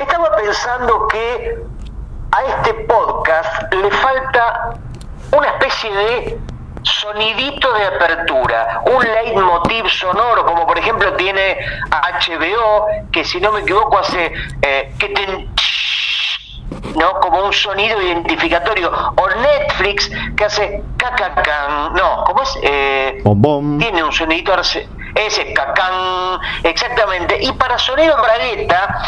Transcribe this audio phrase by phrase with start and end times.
[0.00, 1.58] Estaba pensando que
[2.32, 4.72] a este podcast le falta
[5.32, 6.40] una especie de
[6.82, 11.58] sonidito de apertura, un leitmotiv sonoro, como por ejemplo tiene
[11.90, 14.32] HBO, que si no me equivoco hace
[14.62, 15.48] eh, que te
[16.96, 17.20] ¿no?
[17.20, 18.90] Como un sonido identificatorio.
[19.16, 22.58] O Netflix, que hace cacacan, no, ¿cómo es?
[22.62, 23.22] Eh,
[23.78, 24.54] tiene un sonidito
[25.14, 27.38] ese cacán, exactamente.
[27.42, 29.02] Y para Sonido Bragueta,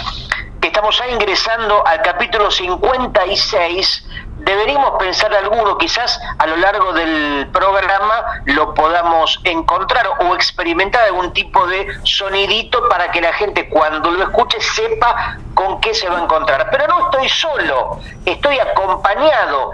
[0.62, 4.06] que estamos ya ingresando al capítulo 56,
[4.38, 11.32] deberíamos pensar alguno, quizás a lo largo del programa lo podamos encontrar o experimentar algún
[11.32, 16.20] tipo de sonidito para que la gente cuando lo escuche sepa con qué se va
[16.20, 16.68] a encontrar.
[16.70, 19.72] Pero no estoy solo, estoy acompañado.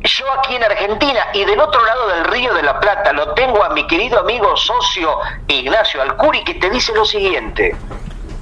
[0.00, 3.64] Yo aquí en Argentina y del otro lado del río de la Plata lo tengo
[3.64, 7.74] a mi querido amigo socio Ignacio Alcuri que te dice lo siguiente.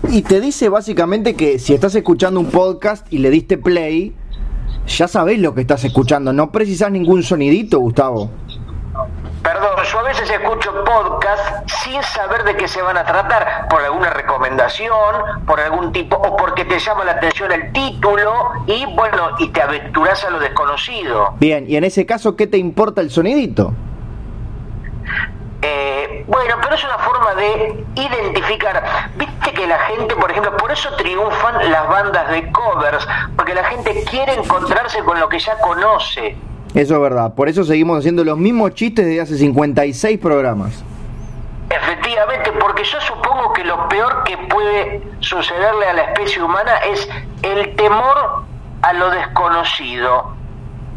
[0.09, 4.17] Y te dice básicamente que si estás escuchando un podcast y le diste play,
[4.87, 8.31] ya sabés lo que estás escuchando, no precisas ningún sonidito, Gustavo.
[9.43, 13.83] Perdón, yo a veces escucho podcast sin saber de qué se van a tratar, por
[13.83, 14.95] alguna recomendación,
[15.47, 18.33] por algún tipo, o porque te llama la atención el título
[18.67, 21.35] y bueno, y te aventuras a lo desconocido.
[21.39, 23.73] Bien, y en ese caso, ¿qué te importa el sonidito?
[25.63, 29.11] Eh, bueno, pero es una forma de identificar.
[29.17, 33.65] Viste que la gente, por ejemplo, por eso triunfan las bandas de covers, porque la
[33.65, 36.37] gente quiere encontrarse con lo que ya conoce.
[36.75, 40.85] Eso es verdad, por eso seguimos haciendo los mismos chistes de hace 56 programas.
[41.69, 47.09] Efectivamente, porque yo supongo que lo peor que puede sucederle a la especie humana es
[47.43, 48.45] el temor
[48.83, 50.35] a lo desconocido.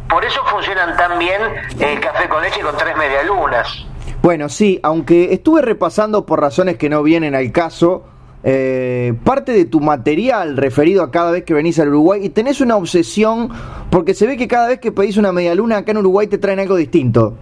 [0.10, 1.42] Por eso funcionan tan bien
[1.80, 3.86] el café con leche con tres medialunas.
[4.24, 8.06] Bueno, sí, aunque estuve repasando por razones que no vienen al caso,
[8.42, 12.62] eh, parte de tu material referido a cada vez que venís al Uruguay y tenés
[12.62, 13.50] una obsesión
[13.90, 16.38] porque se ve que cada vez que pedís una media luna acá en Uruguay te
[16.38, 17.34] traen algo distinto.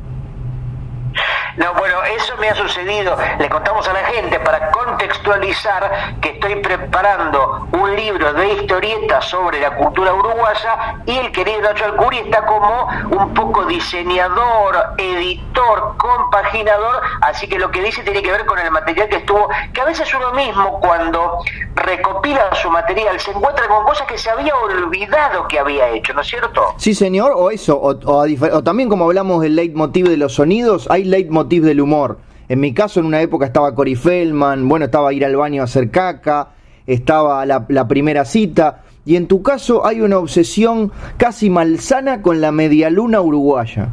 [1.58, 3.18] No, bueno, eso me ha sucedido.
[3.40, 9.60] Le contamos a la gente para contextualizar que estoy preparando un libro de historietas sobre
[9.60, 17.02] la cultura uruguaya y el querido Nacho Alcuri está como un poco diseñador, editor, compaginador,
[17.22, 19.86] así que lo que dice tiene que ver con el material que estuvo, que a
[19.86, 21.40] veces uno mismo cuando
[21.76, 26.22] recopila su material se encuentra con cosas que se había olvidado que había hecho, ¿no
[26.22, 26.74] es cierto?
[26.78, 31.04] Sí, señor, o eso, o, o también como hablamos del leitmotiv de los sonidos, hay
[31.04, 32.20] leitmotiv del humor.
[32.50, 35.66] En mi caso, en una época estaba Cory Feldman, bueno, estaba ir al baño a
[35.66, 36.50] hacer caca,
[36.86, 42.42] estaba la, la primera cita, y en tu caso hay una obsesión casi malsana con
[42.42, 43.90] la medialuna uruguaya.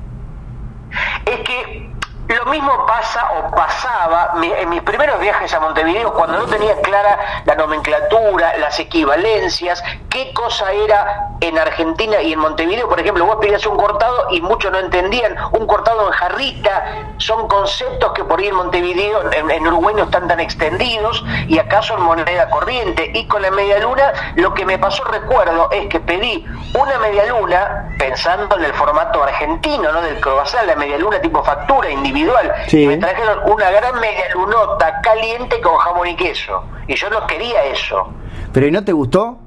[1.27, 1.88] Es que
[2.29, 7.43] lo mismo pasa o pasaba en mis primeros viajes a Montevideo cuando no tenía clara
[7.47, 12.87] la nomenclatura, las equivalencias, qué cosa era en Argentina y en Montevideo.
[12.87, 15.37] Por ejemplo, vos pedías un cortado y muchos no entendían.
[15.53, 20.29] Un cortado en jarrita son conceptos que por ahí en Montevideo, en, Uruguay no están
[20.29, 23.11] tan extendidos y acá son moneda corriente.
[23.15, 27.25] Y con la media luna, lo que me pasó, recuerdo, es que pedí una media
[27.27, 30.03] luna pensando en el formato argentino, ¿no?
[30.03, 32.53] Del croissant, la media luna tipo factura individual individual.
[32.73, 36.63] Y me trajeron una gran media lunota caliente con jamón y queso.
[36.87, 38.13] Y yo no quería eso.
[38.53, 39.39] ¿Pero y no te gustó?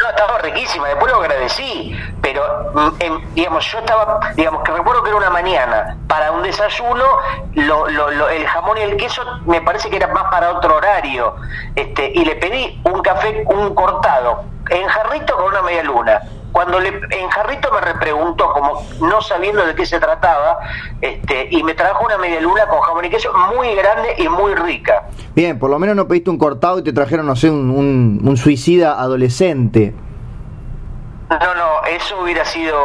[0.00, 5.10] No, estaba riquísima, después lo agradecí, pero mm, digamos, yo estaba, digamos, que recuerdo que
[5.10, 7.04] era una mañana, para un desayuno,
[7.52, 11.36] lo, lo, el jamón y el queso me parece que era más para otro horario,
[11.76, 16.80] este, y le pedí un café, un cortado, en jarrito con una media luna, cuando
[16.80, 20.58] le, en Jarrito me repreguntó, como no sabiendo de qué se trataba,
[21.00, 24.54] este, y me trajo una media luna con jamón y queso muy grande y muy
[24.54, 25.08] rica.
[25.34, 28.36] Bien, por lo menos no pediste un cortado y te trajeron, no sé, un, un
[28.36, 29.94] suicida adolescente.
[31.30, 32.76] No, no, eso hubiera sido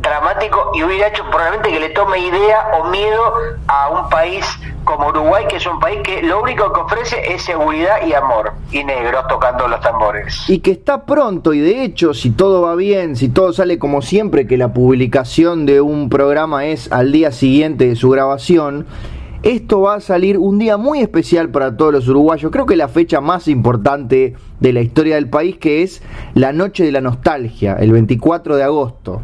[0.00, 3.34] dramático y hubiera hecho probablemente que le tome idea o miedo
[3.66, 4.46] a un país
[4.84, 8.52] como Uruguay, que es un país que lo único que ofrece es seguridad y amor,
[8.72, 10.48] y negros tocando los tambores.
[10.48, 14.00] Y que está pronto, y de hecho, si todo va bien, si todo sale como
[14.00, 18.86] siempre, que la publicación de un programa es al día siguiente de su grabación,
[19.42, 22.88] esto va a salir un día muy especial para todos los uruguayos, creo que la
[22.88, 26.02] fecha más importante de la historia del país, que es
[26.34, 29.22] la Noche de la Nostalgia, el 24 de agosto.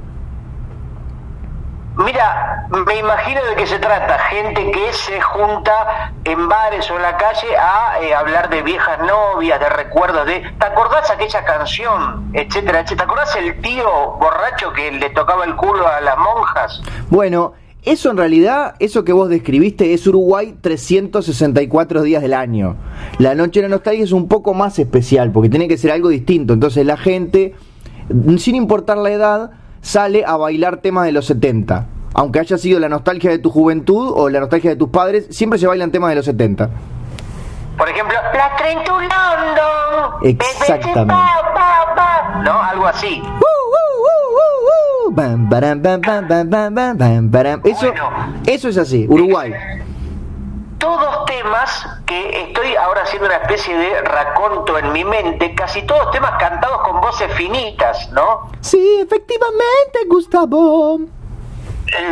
[1.96, 7.02] Mira, me imagino de qué se trata, gente que se junta en bares o en
[7.02, 10.40] la calle a eh, hablar de viejas novias, de recuerdos de...
[10.58, 12.96] ¿Te acordás aquella canción, etcétera, etcétera?
[12.96, 13.88] ¿Te acordás el tío
[14.18, 16.82] borracho que le tocaba el culo a las monjas?
[17.10, 17.52] Bueno,
[17.84, 22.76] eso en realidad, eso que vos describiste es Uruguay 364 días del año.
[23.18, 26.08] La noche de la nostalgia es un poco más especial porque tiene que ser algo
[26.08, 26.54] distinto.
[26.54, 27.54] Entonces la gente,
[28.38, 29.50] sin importar la edad,
[29.82, 31.86] sale a bailar temas de los 70.
[32.14, 35.58] Aunque haya sido la nostalgia de tu juventud o la nostalgia de tus padres, siempre
[35.58, 36.70] se bailan temas de los 70.
[37.76, 40.22] Por ejemplo, la Train to London.
[40.22, 41.14] Exactamente.
[42.44, 42.62] ¿No?
[42.62, 43.20] Algo así.
[47.64, 47.92] Eso,
[48.46, 49.52] eso es así, Uruguay.
[50.78, 56.10] Todos temas que estoy ahora haciendo una especie de raconto en mi mente, casi todos
[56.10, 58.50] temas cantados con voces finitas, ¿no?
[58.60, 61.00] Sí, efectivamente, Gustavo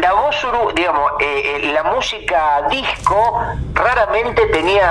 [0.01, 0.37] la voz,
[0.75, 3.41] digamos, eh, eh, la música disco
[3.75, 4.91] raramente tenía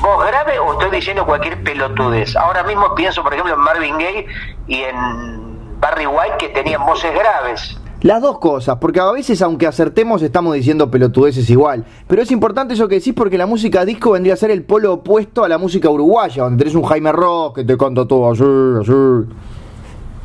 [0.00, 2.34] voz grave o estoy diciendo cualquier pelotudez.
[2.36, 4.26] Ahora mismo pienso, por ejemplo, en Marvin Gaye
[4.66, 5.41] y en
[5.82, 7.76] Barry White que tenían voces graves.
[8.02, 11.84] Las dos cosas, porque a veces aunque acertemos estamos diciendo pelotudeces igual.
[12.06, 14.92] Pero es importante eso que decís porque la música disco vendría a ser el polo
[14.92, 18.44] opuesto a la música uruguaya, donde tenés un Jaime Ross que te canta todo así,
[18.80, 18.92] así.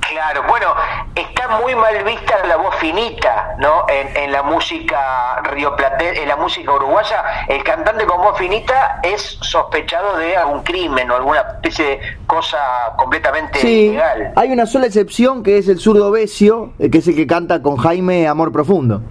[0.10, 0.68] Claro, bueno,
[1.16, 3.86] está muy mal vista la voz finita, ¿no?
[3.90, 10.18] En, la música rioplatense, en la música uruguaya, el cantante con voz finita es sospechado
[10.18, 12.58] de algún crimen o alguna especie de cosa
[12.98, 14.34] completamente sí, ilegal.
[14.36, 17.62] Hay una sola excepción que es el zurdo Besio, eh, que es el que canta
[17.62, 19.02] con Jaime Amor Profundo.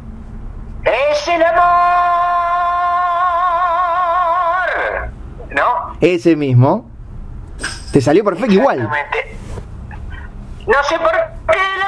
[0.85, 1.65] ¡Es el amor!
[5.51, 5.97] ¿No?
[6.01, 6.89] Ese mismo.
[7.93, 8.89] Te salió perfecto igual.
[10.67, 11.13] No sé por
[11.53, 11.87] qué lo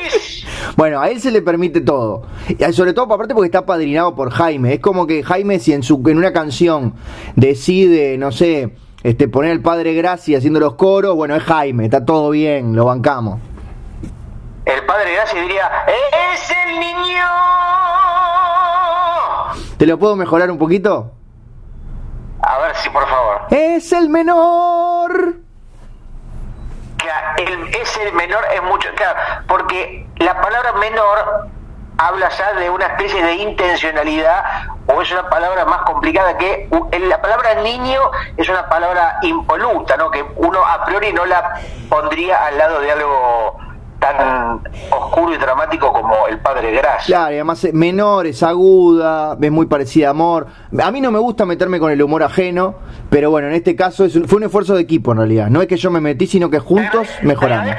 [0.00, 0.46] decís.
[0.76, 2.22] bueno, a él se le permite todo.
[2.48, 4.74] Y sobre todo, aparte, porque está padrinado por Jaime.
[4.74, 6.94] Es como que Jaime, si en, su, en una canción
[7.36, 12.06] decide, no sé, este, poner al padre Gracia haciendo los coros, bueno, es Jaime, está
[12.06, 13.40] todo bien, lo bancamos.
[14.64, 15.70] El padre Gracia diría:
[16.32, 17.24] ¡Es el niño!
[19.76, 21.12] ¿Te lo puedo mejorar un poquito?
[22.40, 23.42] A ver si, por favor.
[23.50, 25.43] ¡Es el menor!
[27.46, 31.48] El, ese menor es mucho, claro, porque la palabra menor
[31.96, 34.44] habla ya de una especie de intencionalidad
[34.86, 36.68] o es una palabra más complicada que
[37.08, 38.00] la palabra niño
[38.36, 40.10] es una palabra impoluta, ¿no?
[40.10, 41.54] Que uno a priori no la
[41.88, 43.58] pondría al lado de algo
[44.04, 44.60] tan
[44.90, 47.06] oscuro y dramático como El Padre Gracia.
[47.06, 50.46] Claro, y además menor, es aguda, es muy parecida a Amor.
[50.82, 52.74] A mí no me gusta meterme con el humor ajeno,
[53.10, 55.48] pero bueno, en este caso fue un esfuerzo de equipo en realidad.
[55.48, 57.74] No es que yo me metí, sino que juntos mejoramos.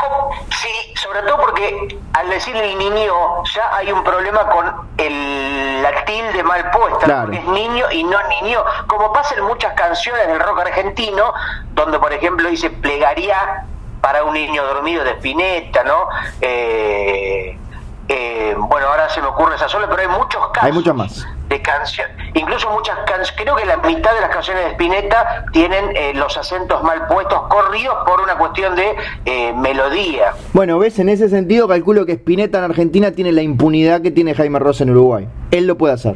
[0.50, 3.14] Sí, sobre todo porque al decir el niño
[3.54, 4.66] ya hay un problema con
[4.98, 9.74] el, la tilde mal puesta, porque es niño y no niño, como pasa en muchas
[9.74, 11.34] canciones del rock argentino,
[11.74, 13.66] donde por ejemplo dice plegaría
[14.06, 16.08] para un niño dormido de Spinetta, ¿no?
[16.40, 17.58] Eh,
[18.08, 21.28] eh, bueno, ahora se me ocurre esa sola, pero hay muchos casos hay muchas más.
[21.50, 25.90] de canciones, incluso muchas canciones, creo que la mitad de las canciones de Spinetta tienen
[25.96, 28.96] eh, los acentos mal puestos, corridos por una cuestión de
[29.56, 30.34] melodía.
[30.54, 34.36] Bueno, ves, en ese sentido calculo que Spinetta en Argentina tiene la impunidad que tiene
[34.36, 35.28] Jaime Ross en Uruguay.
[35.50, 36.16] Él lo puede hacer.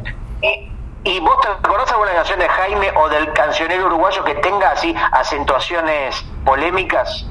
[1.02, 4.94] ¿Y vos te acordás alguna canción de Jaime o del cancionero uruguayo que tenga así
[5.10, 7.26] acentuaciones polémicas?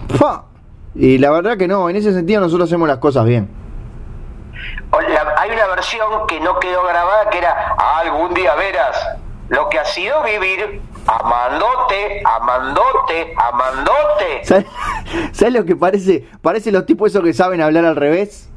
[0.95, 3.49] Y la verdad que no, en ese sentido nosotros hacemos las cosas bien.
[4.91, 8.97] hay una versión que no quedó grabada que era algún día verás
[9.49, 14.43] lo que ha sido vivir amandote, amandote, amandote.
[14.43, 14.65] ¿Sabes,
[15.31, 16.27] ¿Sabes lo que parece?
[16.41, 18.49] Parece los tipos esos que saben hablar al revés.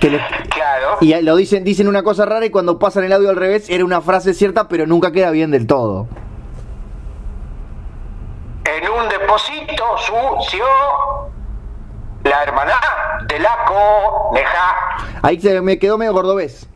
[0.00, 0.96] claro.
[1.02, 3.84] Y lo dicen, dicen una cosa rara y cuando pasan el audio al revés era
[3.84, 6.06] una frase cierta, pero nunca queda bien del todo
[8.76, 10.66] en un depósito sucio
[12.24, 12.74] la hermana
[13.26, 14.74] de la coneja.
[15.22, 16.68] Ahí se me quedó medio cordobés.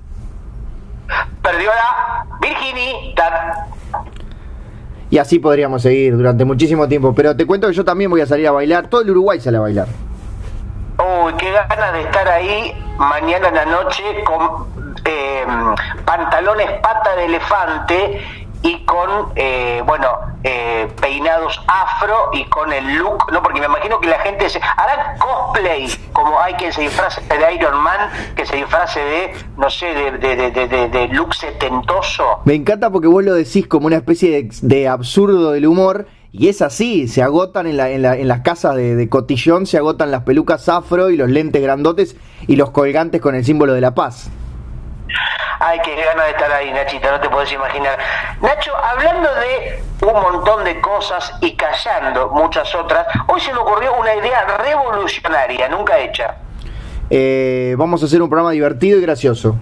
[1.43, 3.67] Perdió la virginidad.
[5.11, 7.15] Y así podríamos seguir durante muchísimo tiempo.
[7.15, 8.87] Pero te cuento que yo también voy a salir a bailar.
[8.87, 9.89] Todo el Uruguay sale a bailar.
[10.99, 14.67] Uy, qué ganas de estar ahí mañana en la noche con
[15.05, 15.45] eh,
[16.05, 20.09] pantalones pata de elefante y con, eh, bueno,
[20.45, 25.17] eh, peinados afro y con el look, no, porque me imagino que la gente hará
[25.19, 29.87] cosplay, como hay quien se disfrace de Iron Man, que se disfrace de, no sé,
[29.87, 32.41] de, de, de, de look setentoso.
[32.45, 36.07] Me encanta porque vos lo decís como una especie de, absurdo del humor.
[36.35, 39.77] Y es así, se agotan en, la, en, la, en las casas de, cotillón, se
[39.77, 42.17] agotan las pelucas afro y los lentes grandotes
[42.47, 44.31] y los colgantes con el símbolo de la paz.
[45.65, 47.97] Ay, qué ganas de estar ahí, Nachita, no te puedes imaginar.
[48.41, 53.95] Nacho, hablando de un montón de cosas y callando muchas otras, hoy se me ocurrió
[53.95, 56.35] una idea revolucionaria, nunca hecha.
[57.11, 59.57] eh, vamos a hacer un programa divertido y gracioso.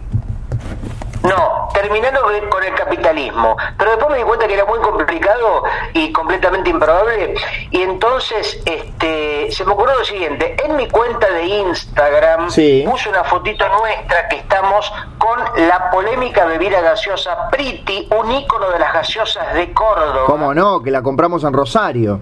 [1.22, 3.56] No, terminando con el capitalismo.
[3.76, 7.34] Pero después me di cuenta que era muy complicado y completamente improbable.
[7.70, 10.56] Y entonces este, se me ocurrió lo siguiente.
[10.64, 16.80] En mi cuenta de Instagram puse una fotito nuestra que estamos con la polémica bebida
[16.80, 20.24] gaseosa Priti, un ícono de las gaseosas de Córdoba.
[20.26, 20.82] ¿Cómo no?
[20.82, 22.20] Que la compramos en Rosario.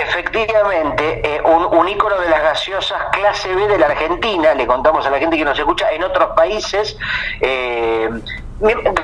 [0.00, 5.10] Efectivamente, eh, un, ícono de las gaseosas clase B de la Argentina, le contamos a
[5.10, 6.96] la gente que nos escucha en otros países.
[7.40, 8.08] Eh,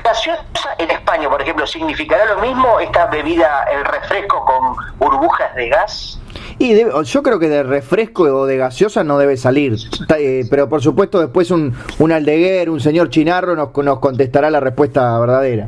[0.03, 5.69] gaseosa en España, por ejemplo, ¿significará lo mismo esta bebida, el refresco con burbujas de
[5.69, 6.19] gas?
[6.59, 9.75] Y yo creo que de refresco o de gaseosa no debe salir,
[10.17, 14.59] eh, pero por supuesto después un, un aldeguer, un señor chinarro nos, nos contestará la
[14.59, 15.67] respuesta verdadera.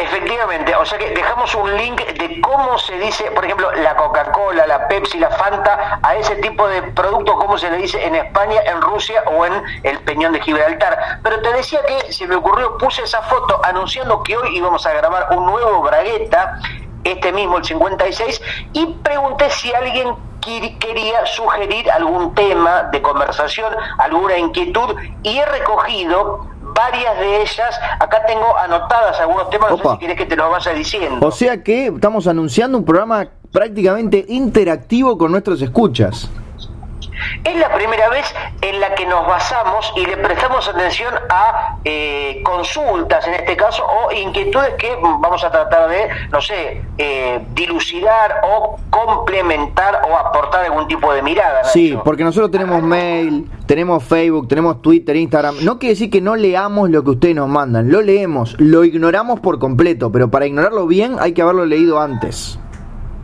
[0.00, 4.64] Efectivamente, o sea que dejamos un link de cómo se dice, por ejemplo, la Coca-Cola,
[4.64, 8.60] la Pepsi, la Fanta, a ese tipo de producto, cómo se le dice en España,
[8.64, 11.18] en Rusia o en el Peñón de Gibraltar.
[11.24, 14.92] Pero te decía que se me ocurrió, puse esa foto anunciando que hoy íbamos a
[14.92, 16.60] grabar un nuevo Bragueta,
[17.02, 18.40] este mismo, el 56,
[18.74, 20.14] y pregunté si alguien
[20.78, 26.46] quería sugerir algún tema de conversación, alguna inquietud, y he recogido
[26.78, 30.48] varias de ellas, acá tengo anotadas algunos temas, no sé si quieres que te los
[30.48, 31.26] vaya diciendo.
[31.26, 36.30] O sea que estamos anunciando un programa prácticamente interactivo con nuestros escuchas.
[37.44, 42.40] Es la primera vez en la que nos basamos y le prestamos atención a eh,
[42.44, 48.40] consultas, en este caso, o inquietudes que vamos a tratar de, no sé, eh, dilucidar
[48.44, 51.64] o complementar o aportar algún tipo de mirada.
[51.64, 55.56] Sí, porque nosotros tenemos mail, tenemos Facebook, tenemos Twitter, Instagram.
[55.62, 59.40] No quiere decir que no leamos lo que ustedes nos mandan, lo leemos, lo ignoramos
[59.40, 62.58] por completo, pero para ignorarlo bien hay que haberlo leído antes.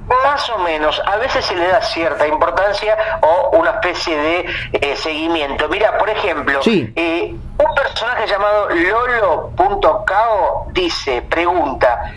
[0.09, 4.97] Más o menos, a veces se le da cierta importancia o una especie de eh,
[4.97, 5.69] seguimiento.
[5.69, 12.13] Mira, por ejemplo, eh, un personaje llamado Lolo.cao dice, pregunta,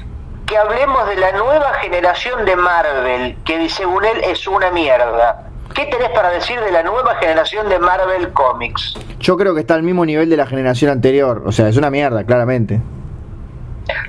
[0.45, 5.43] que hablemos de la nueva generación de Marvel, que según él es una mierda.
[5.73, 8.95] ¿Qué tenés para decir de la nueva generación de Marvel Comics?
[9.19, 11.89] Yo creo que está al mismo nivel de la generación anterior, o sea, es una
[11.89, 12.81] mierda, claramente.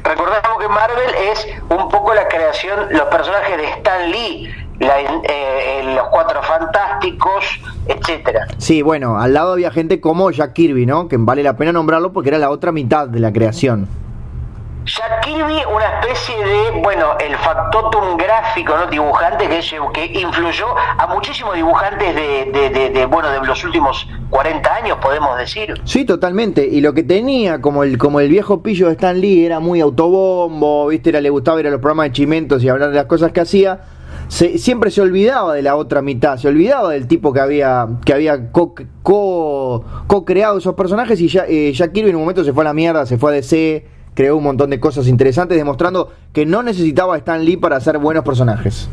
[0.03, 6.09] Recordemos que Marvel es un poco la creación, los personajes de Stan Lee, eh, los
[6.09, 7.45] Cuatro Fantásticos,
[7.87, 8.47] etcétera.
[8.59, 11.09] Sí, bueno, al lado había gente como Jack Kirby, ¿no?
[11.09, 13.89] Que vale la pena nombrarlo porque era la otra mitad de la creación.
[14.89, 18.87] Jack Kirby, una especie de, bueno, el factotum gráfico, ¿no?
[18.87, 25.37] Dibujante que, influyó a muchísimos dibujantes de, de, bueno, de los últimos 40 años, podemos
[25.37, 25.79] decir.
[25.85, 26.67] Sí, totalmente.
[26.67, 29.81] Y lo que tenía, como el, como el viejo pillo de Stan Lee, era muy
[29.81, 31.11] autobombo, ¿viste?
[31.11, 33.41] Era, le gustaba ir a los programas de chimentos y hablar de las cosas que
[33.41, 33.81] hacía.
[34.29, 38.51] siempre se olvidaba de la otra mitad, se olvidaba del tipo que había que había
[38.53, 42.65] co, co, creado esos personajes y ya, eh, Jack Kirby en un momento se fue
[42.65, 46.45] a la mierda, se fue a DC, creó un montón de cosas interesantes demostrando que
[46.45, 48.91] no necesitaba Stan Lee para hacer buenos personajes.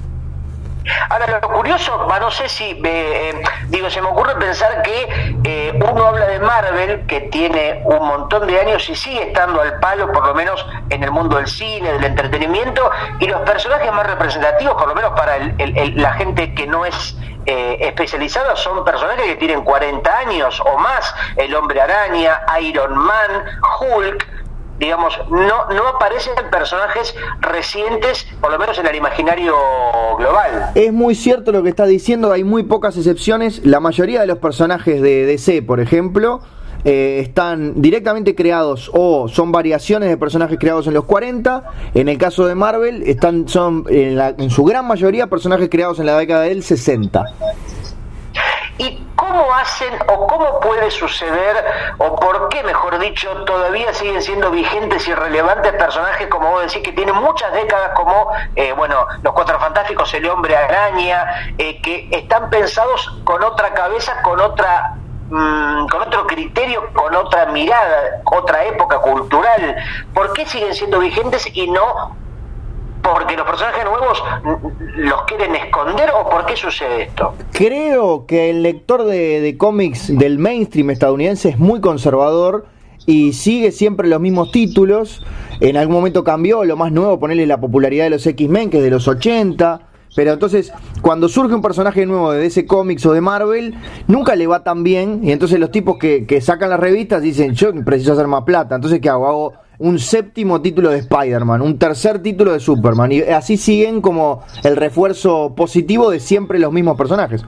[1.09, 6.05] Ahora, lo curioso, no sé si, eh, digo, se me ocurre pensar que eh, uno
[6.05, 10.27] habla de Marvel, que tiene un montón de años y sigue estando al palo, por
[10.27, 12.87] lo menos en el mundo del cine, del entretenimiento,
[13.19, 15.39] y los personajes más representativos, por lo menos para
[15.95, 17.17] la gente que no es
[17.47, 17.95] eh,
[18.55, 23.43] son personajes que tienen 40 años o más, el hombre araña, Iron Man,
[23.79, 24.44] Hulk,
[24.79, 29.55] digamos, no, no aparecen personajes recientes, por lo menos en el imaginario
[30.17, 30.71] global.
[30.75, 33.65] Es muy cierto lo que está diciendo, hay muy pocas excepciones.
[33.65, 36.41] La mayoría de los personajes de DC, por ejemplo,
[36.83, 41.63] eh, están directamente creados o son variaciones de personajes creados en los 40.
[41.93, 46.05] En el caso de Marvel, están, son en, en su gran mayoría personajes creados en
[46.05, 47.23] la década del 60.
[48.77, 51.65] ¿Y cómo hacen o cómo puede suceder
[51.97, 56.83] o por qué, mejor dicho, todavía siguen siendo vigentes y relevantes personajes, como vos decís,
[56.83, 62.09] que tienen muchas décadas, como, eh, bueno, los Cuatro Fantásticos, el Hombre Araña, eh, que
[62.11, 64.95] están pensados con otra cabeza, con otra
[65.29, 69.75] mm, con otro criterio, con otra mirada, otra época cultural.
[70.13, 72.24] ¿Por qué siguen siendo vigentes y no
[73.13, 74.23] porque los personajes nuevos
[74.97, 77.33] los quieren esconder o por qué sucede esto?
[77.51, 82.65] Creo que el lector de, cómics del mainstream estadounidense es muy conservador
[83.05, 85.23] y sigue siempre los mismos títulos.
[85.59, 88.83] En algún momento cambió, lo más nuevo, ponerle la popularidad de los X-Men, que es
[88.83, 89.81] de los 80.
[90.15, 90.71] Pero entonces,
[91.01, 93.75] cuando surge un personaje nuevo de ese cómics o de Marvel,
[94.07, 95.19] nunca le va tan bien.
[95.23, 98.75] Y entonces los tipos que, que sacan las revistas dicen, yo preciso hacer más plata.
[98.75, 99.27] Entonces, ¿qué hago?
[99.27, 104.43] Hago un séptimo título de Spider-Man, un tercer título de Superman, y así siguen como
[104.63, 107.43] el refuerzo positivo de siempre los mismos personajes.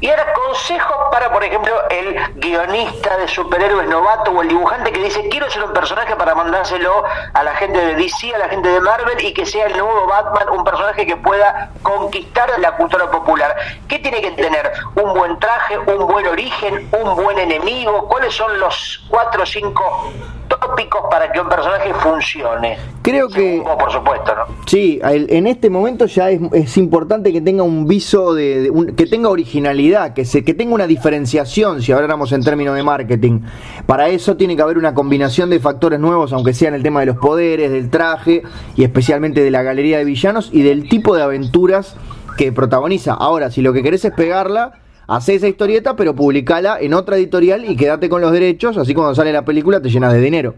[0.00, 5.02] Y ahora consejos para, por ejemplo, el guionista de superhéroes novato o el dibujante que
[5.02, 8.68] dice quiero ser un personaje para mandárselo a la gente de DC, a la gente
[8.68, 13.10] de Marvel y que sea el nuevo Batman, un personaje que pueda conquistar la cultura
[13.10, 13.56] popular.
[13.88, 14.72] ¿Qué tiene que tener?
[14.94, 18.06] Un buen traje, un buen origen, un buen enemigo.
[18.08, 20.12] ¿Cuáles son los cuatro o cinco
[20.60, 22.78] tópicos para que un personaje funcione?
[23.02, 23.62] Creo que...
[23.78, 24.42] por supuesto, ¿no?
[24.66, 30.14] Sí, en este momento ya es, importante que tenga un viso de, que tenga originalidad,
[30.14, 33.40] que se que tenga una diferenciación, si habláramos en términos de marketing.
[33.86, 37.00] Para eso tiene que haber una combinación de factores nuevos, aunque sea en el tema
[37.00, 38.42] de los poderes, del traje
[38.76, 41.96] y especialmente de la galería de villanos y del tipo de aventuras
[42.36, 43.14] que protagoniza.
[43.14, 44.72] Ahora, si lo que querés es pegarla,
[45.06, 49.14] hace esa historieta, pero publicala en otra editorial y quédate con los derechos, así cuando
[49.14, 50.54] sale la película te llenas de dinero.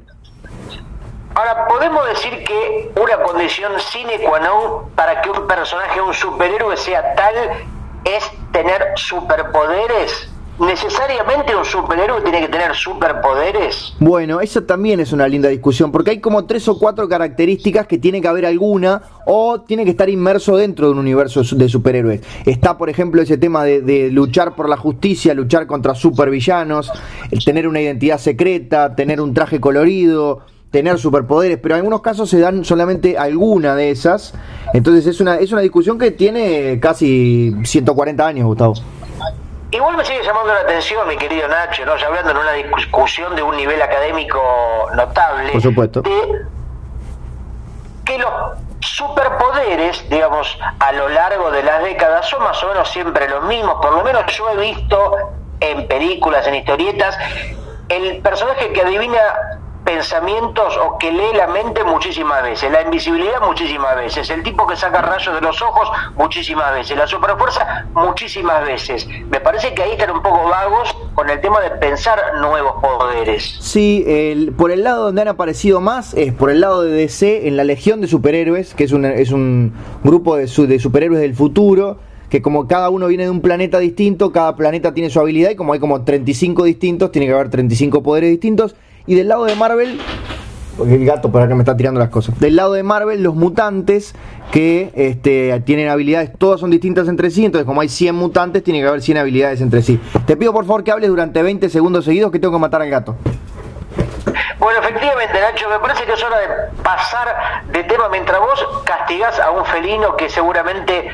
[1.34, 6.76] Ahora, ¿podemos decir que una condición sine qua non para que un personaje, un superhéroe
[6.78, 7.34] sea tal,
[8.04, 10.30] es tener superpoderes?
[10.58, 13.92] ¿Necesariamente un superhéroe tiene que tener superpoderes?
[14.00, 17.98] Bueno, eso también es una linda discusión, porque hay como tres o cuatro características que
[17.98, 22.22] tiene que haber alguna o tiene que estar inmerso dentro de un universo de superhéroes.
[22.46, 26.90] Está, por ejemplo, ese tema de, luchar por la justicia, luchar contra supervillanos,
[27.30, 32.30] el tener una identidad secreta, tener un traje colorido, tener superpoderes, pero en algunos casos
[32.30, 34.32] se dan solamente alguna de esas.
[34.72, 38.74] Entonces es una, es una discusión que tiene casi 140 años, Gustavo.
[39.76, 41.98] Igual me sigue llamando la atención, mi querido Nacho, ¿no?
[41.98, 44.40] ya hablando en una discusión de un nivel académico
[44.94, 45.52] notable.
[45.52, 46.02] Por supuesto.
[46.02, 48.30] que los
[48.80, 53.74] superpoderes, digamos, a lo largo de las décadas son más o menos siempre los mismos.
[53.82, 55.12] Por lo menos yo he visto
[55.60, 57.18] en películas, en historietas,
[57.90, 59.20] el personaje que adivina
[59.86, 64.74] pensamientos o que lee la mente muchísimas veces, la invisibilidad muchísimas veces, el tipo que
[64.76, 69.08] saca rayos de los ojos muchísimas veces, la superfuerza muchísimas veces.
[69.30, 73.58] Me parece que ahí están un poco vagos con el tema de pensar nuevos poderes.
[73.60, 77.46] Sí, el, por el lado donde han aparecido más es por el lado de DC
[77.46, 81.34] en la Legión de Superhéroes, que es un, es un grupo de, de superhéroes del
[81.36, 85.50] futuro que como cada uno viene de un planeta distinto, cada planeta tiene su habilidad
[85.50, 88.74] y como hay como 35 distintos, tiene que haber 35 poderes distintos
[89.06, 90.00] y del lado de Marvel,
[90.76, 92.38] porque el gato por acá me está tirando las cosas.
[92.38, 94.14] Del lado de Marvel, los mutantes
[94.52, 98.80] que este, tienen habilidades, todas son distintas entre sí, entonces como hay 100 mutantes, tiene
[98.80, 100.00] que haber 100 habilidades entre sí.
[100.26, 102.90] Te pido por favor que hables durante 20 segundos seguidos que tengo que matar al
[102.90, 103.16] gato.
[104.58, 109.38] Bueno, efectivamente, Nacho, me parece que es hora de pasar de tema mientras vos castigás
[109.38, 111.10] a un felino que seguramente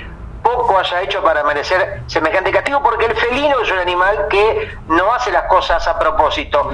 [0.52, 5.12] poco haya hecho para merecer semejante castigo, porque el felino es un animal que no
[5.12, 6.70] hace las cosas a propósito.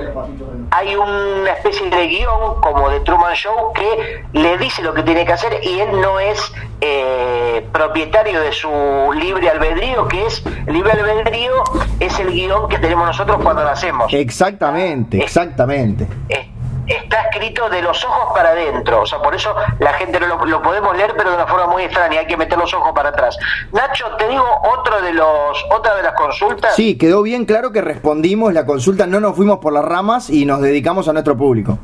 [0.71, 5.25] Hay una especie de guion, como de Truman Show, que le dice lo que tiene
[5.25, 8.71] que hacer y él no es eh, propietario de su
[9.15, 11.63] libre albedrío, que es el libre albedrío
[12.01, 14.13] es el guion que tenemos nosotros cuando nacemos.
[14.13, 16.07] Exactamente, exactamente
[16.89, 19.03] está escrito de los ojos para adentro.
[19.03, 21.83] O sea, por eso la gente no lo, podemos leer, pero de una forma muy
[21.83, 22.21] extraña.
[22.21, 23.37] Hay que meter los ojos para atrás.
[23.73, 26.75] Nacho, te digo otro de los, otra de las consultas.
[26.75, 30.45] Sí, quedó bien claro que respondimos la consulta, no nos fuimos por las ramas y
[30.45, 31.79] nos dedicamos a nuestro público.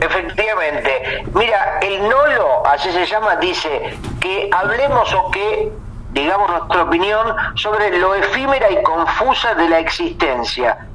[0.00, 1.24] Efectivamente.
[1.34, 5.72] Mira, el Nolo, así se llama, dice que hablemos o que
[6.12, 10.88] digamos nuestra opinión sobre lo efímera y confusa de la existencia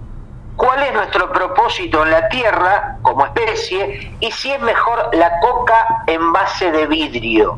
[0.59, 6.03] cuál es nuestro propósito en la Tierra como especie y si es mejor la coca
[6.05, 7.57] en base de vidrio.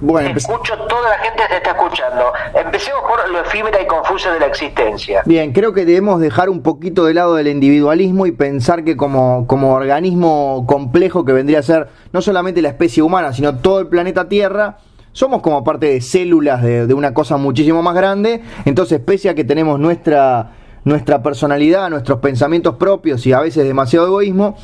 [0.00, 2.32] Bueno, escucho, toda la gente te está escuchando.
[2.54, 5.22] Empecemos por lo efímera y confusa de la existencia.
[5.26, 9.46] Bien, creo que debemos dejar un poquito de lado del individualismo y pensar que como,
[9.46, 13.88] como organismo complejo que vendría a ser no solamente la especie humana, sino todo el
[13.88, 14.78] planeta Tierra,
[15.12, 18.42] somos como parte de células de, de una cosa muchísimo más grande.
[18.64, 20.55] Entonces, pese a que tenemos nuestra
[20.86, 24.56] nuestra personalidad, nuestros pensamientos propios y a veces demasiado egoísmo,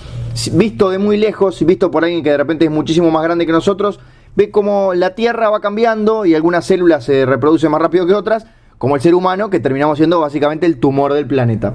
[0.52, 3.50] visto de muy lejos, visto por alguien que de repente es muchísimo más grande que
[3.50, 3.98] nosotros,
[4.36, 8.46] ve como la Tierra va cambiando y algunas células se reproducen más rápido que otras,
[8.78, 11.74] como el ser humano, que terminamos siendo básicamente el tumor del planeta.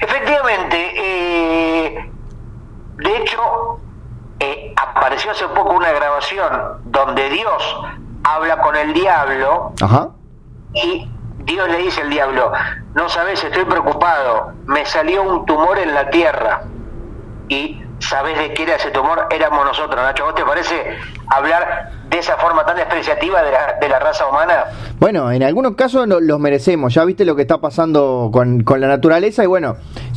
[0.00, 2.10] Efectivamente, eh,
[2.96, 3.38] de hecho,
[4.40, 6.50] eh, apareció hace poco una grabación
[6.86, 7.76] donde Dios
[8.24, 10.10] habla con el diablo Ajá.
[10.74, 11.08] y
[11.44, 12.52] Dios le dice al diablo,
[12.94, 16.62] no sabes, estoy preocupado, me salió un tumor en la tierra.
[17.48, 20.24] Y sabes de qué era ese tumor, éramos nosotros, Nacho.
[20.24, 20.74] ¿Vos te parece
[21.28, 24.64] hablar de esa forma tan despreciativa de la, de la raza humana?
[24.98, 26.94] Bueno, en algunos casos los merecemos.
[26.94, 29.76] Ya viste lo que está pasando con, con, la naturaleza y bueno,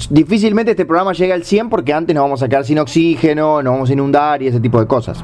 [0.09, 3.73] difícilmente este programa llega al 100 porque antes nos vamos a quedar sin oxígeno, nos
[3.73, 5.23] vamos a inundar y ese tipo de cosas.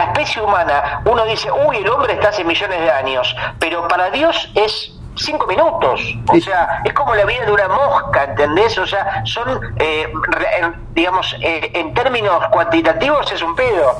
[0.00, 4.10] La especie humana, uno dice, uy, el hombre está hace millones de años, pero para
[4.10, 6.00] Dios es cinco minutos.
[6.26, 8.78] O sea, es como la vida de una mosca, ¿entendés?
[8.78, 10.10] O sea, son, eh,
[10.94, 13.92] digamos, eh, en términos cuantitativos es un pedo.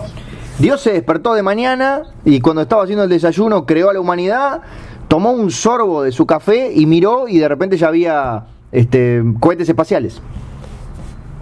[0.58, 4.62] Dios se despertó de mañana y cuando estaba haciendo el desayuno creó a la humanidad,
[5.06, 9.68] tomó un sorbo de su café y miró y de repente ya había este, cohetes
[9.68, 10.22] espaciales.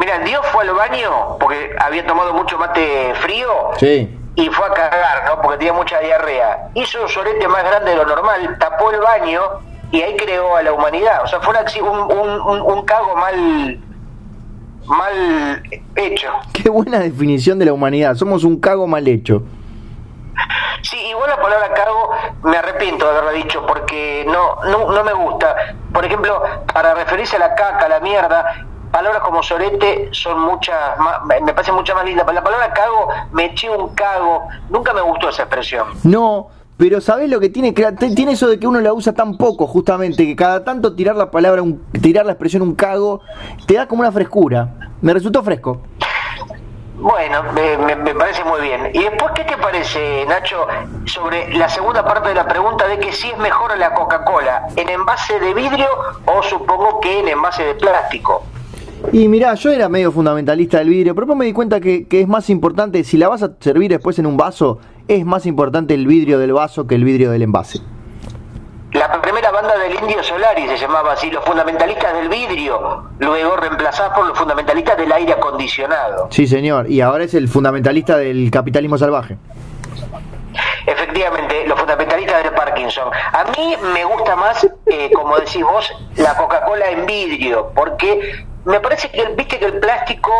[0.01, 3.49] Mira, Dios fue al baño porque había tomado mucho mate frío.
[3.79, 4.18] Sí.
[4.39, 5.43] Y fue a cagar, ¿no?
[5.43, 6.71] Porque tenía mucha diarrea.
[6.75, 9.41] Hizo un solete más grande de lo normal, tapó el baño
[9.91, 11.25] y ahí creó a la humanidad.
[11.25, 13.81] O sea, fue un, un, un, cago mal
[14.87, 15.63] mal
[15.97, 16.29] hecho.
[16.53, 18.15] Qué buena definición de la humanidad.
[18.15, 19.43] Somos un cago mal hecho.
[20.83, 22.11] Sí, igual la palabra cago
[22.45, 25.75] me arrepiento de haberla dicho porque no, no, no me gusta.
[25.93, 30.99] Por ejemplo, para referirse a la caca, a la mierda, palabras como sorete son muchas
[30.99, 32.25] más, me parece mucha más linda.
[32.33, 35.89] La palabra cago, me eché un cago, nunca me gustó esa expresión.
[36.05, 36.49] No,
[36.79, 37.73] pero ¿sabés lo que tiene?
[37.73, 41.29] Tiene eso de que uno la usa tan poco, justamente, que cada tanto tirar la
[41.31, 43.21] palabra, un, tirar la expresión un cago,
[43.67, 44.69] te da como una frescura.
[45.01, 45.83] Me resultó fresco.
[47.01, 48.91] Bueno, me, me, parece muy bien.
[48.93, 50.67] ¿Y después qué te parece, Nacho,
[51.05, 54.89] sobre la segunda parte de la pregunta de que si es mejor la Coca-Cola en
[54.89, 55.89] envase de vidrio
[56.27, 58.45] o supongo que en envase de plástico?
[59.13, 62.21] Y mirá, yo era medio fundamentalista del vidrio, pero después me di cuenta que, que,
[62.21, 65.95] es más importante, si la vas a servir después en un vaso, es más importante
[65.95, 67.81] el vidrio del vaso que el vidrio del envase.
[68.93, 74.15] La primera banda del Indio Solari se llamaba así, los fundamentalistas del vidrio, luego reemplazados
[74.15, 76.29] por los fundamentalistas del aire acondicionado.
[76.31, 79.37] Sí, señor, y ahora es el fundamentalista del capitalismo salvaje.
[80.87, 83.11] Efectivamente, los fundamentalistas del Parkinson.
[83.13, 88.81] A mí me gusta más, eh, como decís vos, la Coca-Cola en vidrio, porque me
[88.81, 90.31] parece que viste que el plástico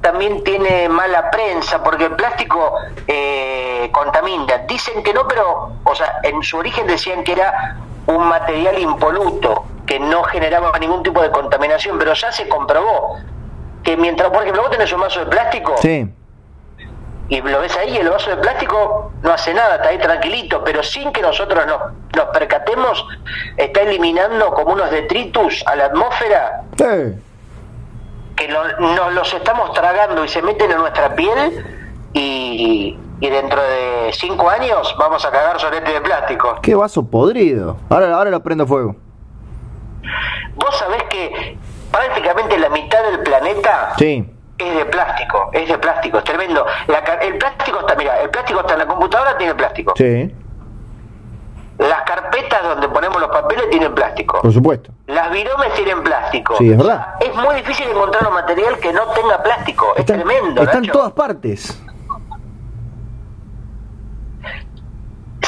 [0.00, 2.74] también tiene mala prensa porque el plástico
[3.06, 4.58] eh, contamina.
[4.66, 9.64] Dicen que no, pero, o sea, en su origen decían que era un material impoluto,
[9.86, 13.16] que no generaba ningún tipo de contaminación, pero ya se comprobó
[13.84, 15.76] que mientras, por ejemplo, vos tenés un vaso de plástico.
[15.80, 16.12] Sí.
[17.28, 20.82] Y lo ves ahí, el vaso de plástico no hace nada, está ahí tranquilito, pero
[20.82, 21.80] sin que nosotros nos,
[22.16, 23.06] nos percatemos,
[23.56, 26.62] está eliminando como unos detritus a la atmósfera.
[26.76, 27.22] Sí
[28.38, 31.64] que nos los estamos tragando y se meten en nuestra piel
[32.12, 36.58] y, dentro de cinco años vamos a cagar solete de plástico.
[36.62, 37.76] Qué vaso podrido.
[37.90, 38.94] Ahora, ahora lo prendo fuego.
[40.54, 41.58] Vos sabés que
[41.90, 44.24] prácticamente la mitad del planeta sí.
[44.58, 46.64] es de plástico, es de plástico, es tremendo.
[47.22, 49.94] el plástico está, mira, el plástico está en la computadora, tiene plástico.
[49.96, 50.32] Sí.
[51.78, 54.42] Las carpetas donde ponemos los papeles tienen plástico.
[54.42, 54.90] Por supuesto.
[55.06, 56.56] Las viromes tienen plástico.
[56.56, 57.14] Sí, es verdad.
[57.20, 59.94] Es muy difícil encontrar un material que no tenga plástico.
[59.96, 60.62] es tremendo.
[60.62, 61.80] Está en todas partes.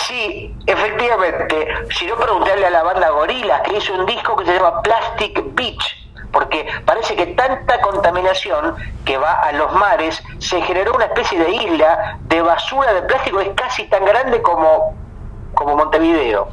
[0.06, 1.68] Sí, efectivamente.
[1.90, 5.54] Si no, preguntarle a la banda Gorilas, que hizo un disco que se llama Plastic
[5.54, 11.38] Beach, porque parece que tanta contaminación que va a los mares se generó una especie
[11.38, 14.94] de isla de basura de plástico, es casi tan grande como
[15.54, 16.48] como Montevideo.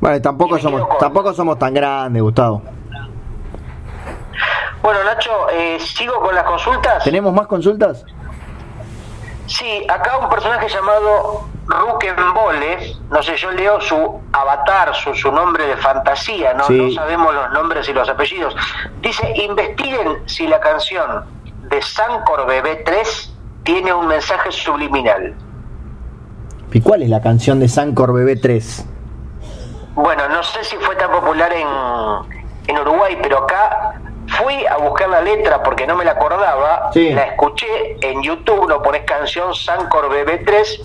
[0.00, 2.62] Vale, tampoco somos, tampoco somos tan grandes, Gustavo.
[4.82, 7.04] Bueno, Nacho, eh, sigo con las consultas.
[7.04, 8.04] ¿Tenemos más consultas?
[9.46, 15.66] Sí, acá un personaje llamado Rukenbole, no sé, yo leo su avatar, su, su nombre
[15.66, 16.68] de fantasía, ¿no?
[16.68, 18.54] no sabemos los nombres y los apellidos.
[19.00, 21.24] Dice, investiguen si la canción
[21.68, 25.34] de Sancor Bebé 3 tiene un mensaje subliminal.
[26.72, 28.86] ¿Y cuál es la canción de Sancor Bebé 3?
[29.94, 31.66] Bueno, no sé si fue tan popular en,
[32.68, 34.00] en Uruguay, pero acá
[34.38, 38.80] fui a buscar la letra porque no me la acordaba, la escuché en YouTube, no
[38.82, 40.82] pones canción Sancor Bebé 3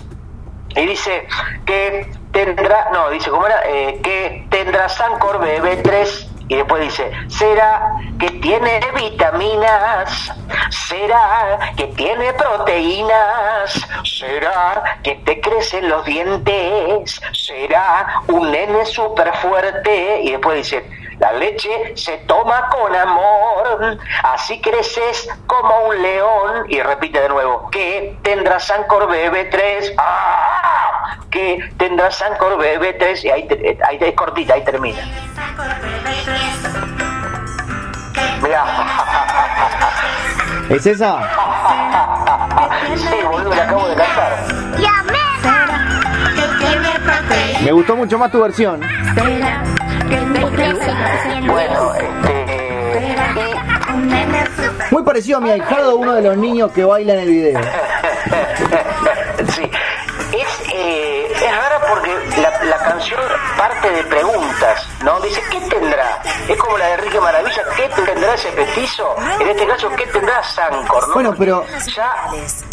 [0.76, 1.26] y dice
[1.64, 7.10] que tendrá, no, dice cómo era, eh, que tendrá Sancor Bebé 3 y después dice,
[7.28, 10.32] ¿será que tiene vitaminas?
[10.70, 13.86] ¿Será que tiene proteínas?
[14.04, 17.20] ¿Será que te crecen los dientes?
[17.32, 20.20] ¿Será un nene súper fuerte?
[20.22, 20.84] Y después dice,
[21.18, 26.66] la leche se toma con amor, así creces como un león.
[26.68, 29.94] Y repite de nuevo, que tendrá Sancor BB3.
[29.98, 31.16] ¡Ah!
[31.30, 33.24] Que tendrá Sancor BB3.
[33.24, 33.48] Y ahí,
[33.88, 35.02] ahí es cortita, ahí termina.
[38.42, 38.64] Mira.
[40.68, 41.20] ¿Es esa?
[42.96, 44.46] sí, boludo, la acabo de cantar.
[47.62, 48.80] Me gustó mucho más tu versión.
[54.90, 57.60] Muy parecido a mi ahijado, uno de los niños que baila en el video.
[61.88, 63.20] porque la, la, canción
[63.56, 65.20] parte de preguntas, ¿no?
[65.20, 66.22] Dice, ¿qué tendrá?
[66.48, 69.14] Es como la de Enrique Maravilla, ¿qué tendrá ese petizo?
[69.40, 71.08] En este caso, ¿qué tendrá Sancor?
[71.08, 71.14] ¿no?
[71.14, 72.14] Bueno, pero ya...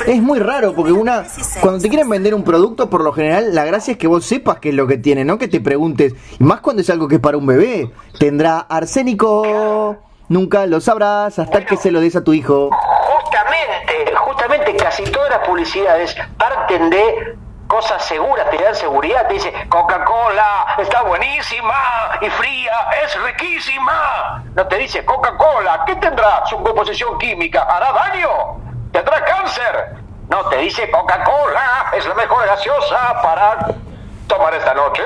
[0.05, 1.25] es muy raro, porque una
[1.61, 4.59] cuando te quieren vender un producto, por lo general, la gracia es que vos sepas
[4.59, 7.15] qué es lo que tiene, no que te preguntes, y más cuando es algo que
[7.15, 9.97] es para un bebé, ¿tendrá arsénico?
[10.29, 12.69] Nunca lo sabrás hasta que se lo des a tu hijo.
[12.71, 17.35] Justamente, justamente casi todas las publicidades parten de
[17.67, 21.73] cosas seguras, te dan seguridad, te dice Coca-Cola está buenísima
[22.21, 22.73] y fría,
[23.03, 24.43] es riquísima.
[24.55, 27.63] No te dice Coca-Cola, ¿qué tendrá su composición química?
[27.63, 28.29] ¿Hará daño?
[28.91, 29.95] ¿Tendrá cáncer?
[30.29, 33.67] No, te dice Coca-Cola es la mejor gaseosa para
[34.27, 35.03] tomar esta noche.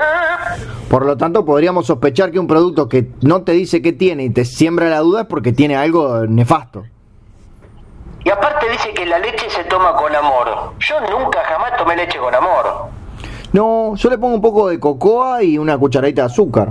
[0.88, 4.30] Por lo tanto, podríamos sospechar que un producto que no te dice qué tiene y
[4.30, 6.84] te siembra la duda es porque tiene algo nefasto.
[8.58, 10.72] Aparte dice que la leche se toma con amor.
[10.80, 12.88] Yo nunca jamás tomé leche con amor.
[13.52, 16.70] No, yo le pongo un poco de cocoa y una cucharadita de azúcar.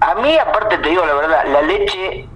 [0.00, 2.28] A mí, aparte te digo la verdad, la leche...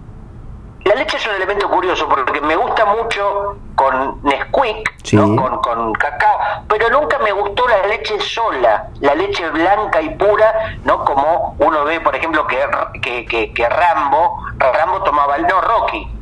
[0.84, 5.34] La leche es un elemento curioso porque me gusta mucho con Nesquik, ¿no?
[5.34, 10.76] con, con cacao, pero nunca me gustó la leche sola, la leche blanca y pura,
[10.84, 12.58] no como uno ve, por ejemplo, que,
[13.00, 16.13] que, que, que Rambo, Rambo tomaba, no, Rocky,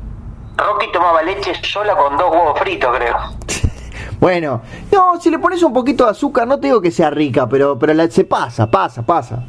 [0.57, 3.17] Rocky tomaba leche sola con dos huevos fritos, creo.
[4.19, 4.63] Bueno,
[4.93, 7.77] no, si le pones un poquito de azúcar, no te digo que sea rica, pero,
[7.77, 9.43] pero la, se pasa, pasa, pasa.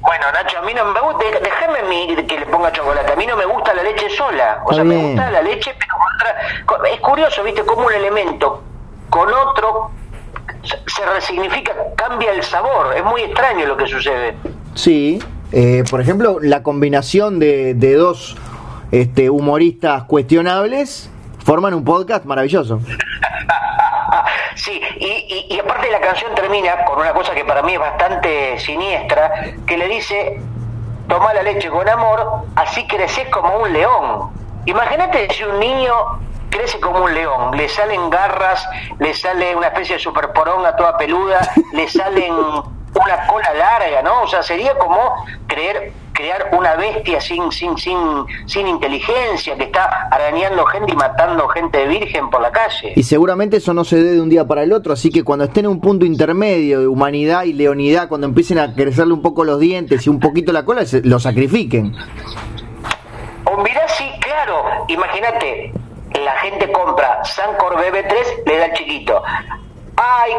[0.00, 3.34] Bueno, Nacho, a mí no me gusta, déjame que le ponga chocolate, a mí no
[3.34, 7.42] me gusta la leche sola, o sea, me gusta la leche, pero otra, es curioso,
[7.42, 8.62] viste, como un elemento
[9.08, 9.90] con otro
[10.62, 14.36] se resignifica, cambia el sabor, es muy extraño lo que sucede.
[14.74, 18.36] Sí, eh, por ejemplo, la combinación de, de dos
[18.90, 21.10] este, humoristas cuestionables
[21.44, 22.80] forman un podcast maravilloso.
[24.54, 29.54] sí, y, aparte la canción termina con una cosa que para mí es bastante siniestra,
[29.66, 30.40] que le dice,
[31.08, 34.30] toma la leche con amor, así creces como un león.
[34.66, 35.94] Imagínate si un niño
[36.50, 41.40] crece como un león, le salen garras, le sale una especie de superporonga toda peluda,
[41.72, 42.34] le salen
[42.94, 44.22] una cola larga, ¿no?
[44.22, 47.96] O sea, sería como creer crear una bestia sin, sin, sin,
[48.44, 52.92] sin inteligencia, que está arañando gente y matando gente de virgen por la calle.
[52.94, 55.46] Y seguramente eso no se dé de un día para el otro, así que cuando
[55.46, 59.44] estén en un punto intermedio de humanidad y leonidad, cuando empiecen a crecerle un poco
[59.44, 61.94] los dientes y un poquito la cola, lo sacrifiquen.
[63.44, 65.72] O mirá, sí, claro, imagínate,
[66.22, 69.22] la gente compra Sancor BB3, le da al chiquito.
[69.96, 70.32] Ay,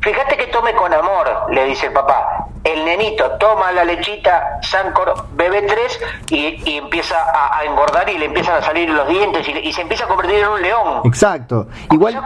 [0.00, 2.46] Fíjate que tome con amor, le dice el papá.
[2.62, 8.62] El nenito toma la lechita Sancor BB3 y, empieza a, engordar y le empiezan a
[8.62, 11.00] salir los dientes y, se empieza a convertir en un león.
[11.04, 11.66] Exacto.
[11.90, 12.12] Igual...
[12.12, 12.18] Se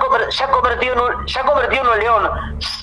[0.45, 2.31] ha, convertido, en un, se ha convertido en un león.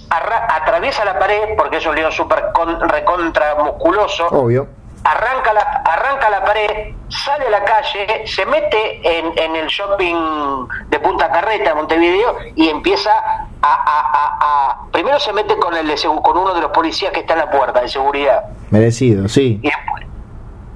[0.10, 2.45] atraviesa la pared porque es un león súper
[2.88, 4.28] recontra musculoso.
[4.28, 4.67] Obvio
[5.04, 10.67] arranca la, arranca la pared, sale a la calle, se mete en, en el shopping
[10.89, 13.12] de Punta Carreta, Montevideo, y empieza
[13.62, 15.93] a, a, primero se mete con el
[16.24, 18.43] con uno de los policías que está en la puerta de seguridad.
[18.69, 19.60] Merecido, sí.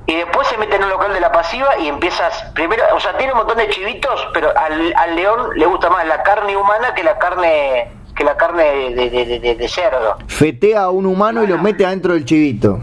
[0.06, 3.17] Y después, se mete en un local de la pasiva y empiezas, primero, o sea,
[3.17, 6.93] tiene un montón de chivitos, pero al, al león le gusta más la carne humana
[6.93, 10.17] que la carne que la carne de, de, de, de cerdo.
[10.28, 12.80] Fetea a un humano y lo mete adentro del chivito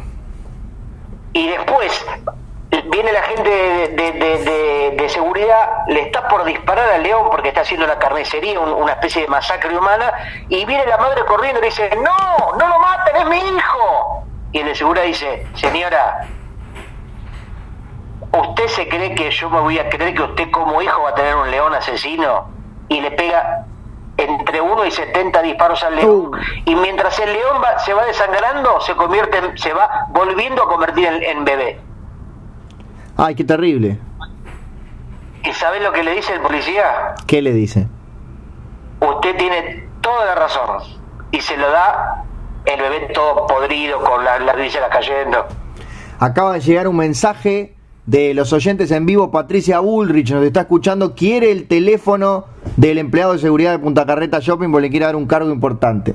[1.32, 2.04] y después
[2.90, 7.98] viene la gente de, seguridad, le está por disparar al león porque está haciendo una
[7.98, 10.12] carnicería, una especie de masacre humana,
[10.48, 14.24] y viene la madre corriendo y dice, no, no lo maten, es mi hijo.
[14.52, 16.26] Y el de seguridad dice, señora,
[18.32, 21.14] ¿usted se cree que yo me voy a creer que usted como hijo va a
[21.14, 22.48] tener un león asesino?
[22.88, 23.64] Y le pega
[24.16, 26.30] entre 1 y 70 disparos al león.
[26.64, 31.06] Y mientras el león va, se va desangrando, se convierte, se va volviendo a convertir
[31.06, 31.80] en, bebé.
[33.22, 33.98] Ay, qué terrible.
[35.44, 37.14] ¿Y sabes lo que le dice el policía?
[37.26, 37.86] ¿Qué le dice?
[38.98, 40.78] Usted tiene toda la razón.
[41.30, 42.24] Y se lo da
[42.64, 44.54] el bebé todo podrido, con la, la
[44.90, 45.46] cayendo.
[46.18, 51.14] Acaba de llegar un mensaje de los oyentes en vivo, Patricia Bullrich nos está escuchando,
[51.14, 52.46] quiere el teléfono
[52.78, 56.14] del empleado de seguridad de Punta Carreta Shopping porque le quiere dar un cargo importante.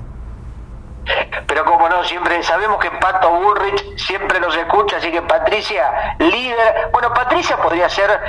[1.48, 6.90] Pero como no, siempre sabemos que Pato Bullrich siempre nos escucha, así que Patricia, líder,
[6.92, 8.20] bueno, Patricia podría ser,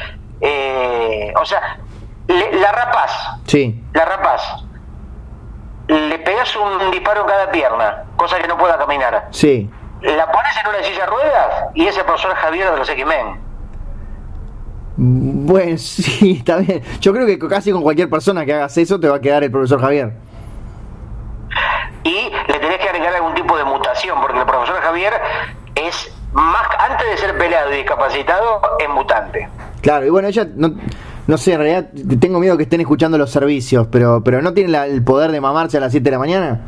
[0.41, 1.79] eh, o sea,
[2.29, 3.41] la rapaz.
[3.47, 3.83] Sí.
[3.95, 4.43] La rapaz.
[5.89, 9.29] Le pegas un disparo en cada pierna, cosa que no pueda caminar.
[9.31, 9.71] Sí.
[10.03, 13.47] La pones en una silla de ruedas y ese profesor Javier de los X-Men.
[14.97, 16.83] Bueno, sí, está bien.
[17.01, 19.51] Yo creo que casi con cualquier persona que hagas eso te va a quedar el
[19.51, 20.26] profesor Javier.
[22.07, 25.13] Y le tenés que agregar algún tipo de mutación, porque el profesor Javier
[25.75, 29.49] es más, antes de ser pelado y discapacitado, es mutante.
[29.83, 30.71] Claro, y bueno, ella no,
[31.27, 31.87] no sé, en realidad
[32.21, 35.41] tengo miedo que estén escuchando los servicios, pero, pero ¿no tiene la- el poder de
[35.41, 36.61] mamarse a las 7 de la mañana?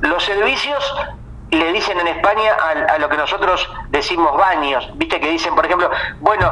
[0.00, 0.94] Los servicios
[1.50, 2.52] le dicen en España
[2.88, 4.88] a, a lo que nosotros decimos baños.
[4.94, 6.50] Viste que dicen, por ejemplo, bueno,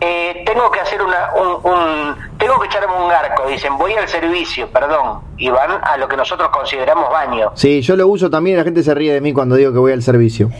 [0.00, 3.46] eh, tengo que hacer una, un, un- tengo que echarme un garco.
[3.48, 5.20] Dicen, voy al servicio, perdón.
[5.38, 7.50] Y van a lo que nosotros consideramos baño.
[7.54, 9.78] Sí, yo lo uso también y la gente se ríe de mí cuando digo que
[9.78, 10.50] voy al servicio.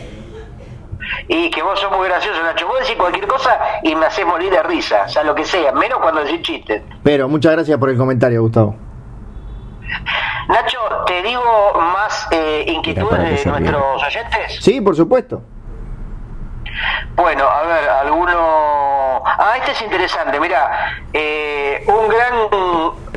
[1.29, 2.67] Y que vos sos muy gracioso, Nacho.
[2.67, 5.03] Vos decís cualquier cosa y me haces morir de risa.
[5.05, 6.81] O sea, lo que sea, menos cuando decís chistes.
[7.03, 8.75] Pero muchas gracias por el comentario, Gustavo.
[10.49, 11.41] Nacho, te digo
[11.93, 14.57] más eh, inquietudes de nuestros oyentes.
[14.61, 15.41] Sí, por supuesto.
[17.15, 18.66] Bueno, a ver, alguno...
[19.39, 22.33] Ah, este es interesante, mira, eh, un gran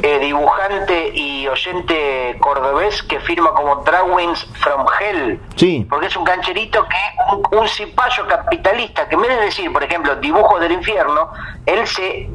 [0.03, 5.87] eh, dibujante y oyente cordobés que firma como Drawings from Hell, Sí.
[5.89, 9.83] porque es un cancherito que un, un cipayo capitalista, que en vez de decir, por
[9.83, 11.31] ejemplo, dibujos del infierno,
[11.65, 12.29] él se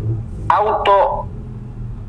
[0.49, 1.27] auto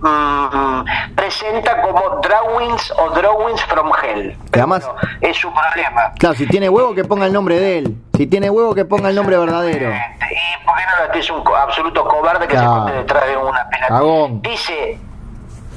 [0.07, 4.37] mm, presenta como Drawings o Drawings from Hell.
[4.53, 4.89] Además-
[5.21, 6.13] es su problema.
[6.19, 7.97] Claro, si tiene huevo que ponga el nombre de él.
[8.17, 9.91] Si tiene huevo que ponga el nombre verdadero.
[9.91, 12.67] ¿Y por qué no es un absoluto cobarde que Claro.
[12.67, 14.41] se esconde detrás de una pena?
[14.43, 14.99] Dice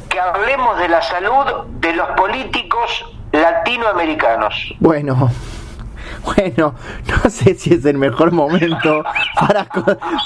[0.10, 1.46] que hablemos de la salud
[1.80, 4.74] de los políticos latinoamericanos.
[4.80, 5.30] Bueno,
[6.36, 6.76] bueno,
[7.08, 9.04] no sé si es el mejor momento
[9.40, 9.66] para,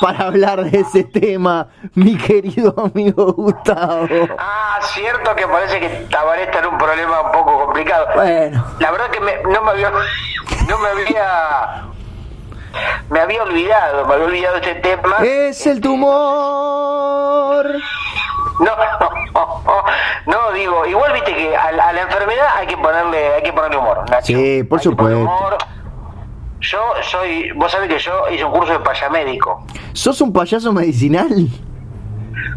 [0.02, 4.08] para hablar de ese tema, mi querido amigo Gustavo.
[4.38, 8.08] Ah, cierto que parece que Tabaré está en un problema un poco complicado.
[8.16, 9.92] Bueno, La verdad que me- no me había
[10.68, 11.84] no me había
[13.10, 15.18] me había olvidado, me había olvidado este tema.
[15.24, 17.66] es el tumor.
[18.60, 18.72] No,
[20.28, 23.54] no, digo, igual viste que a, la- a la enfermedad hay que ponerle, hay que
[23.54, 24.26] ponerle humor, Nacho.
[24.28, 25.58] Sí, por Hay supuesto.
[26.64, 29.66] Yo soy, vos sabés que yo hice un curso de payamédico.
[29.92, 31.30] ¿Sos un payaso medicinal?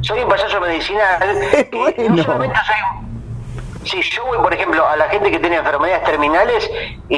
[0.01, 1.41] Soy un payaso medicinal.
[1.73, 2.15] Bueno.
[2.15, 6.71] No solamente soy Si yo voy, por ejemplo, a la gente que tiene enfermedades terminales
[7.09, 7.17] y,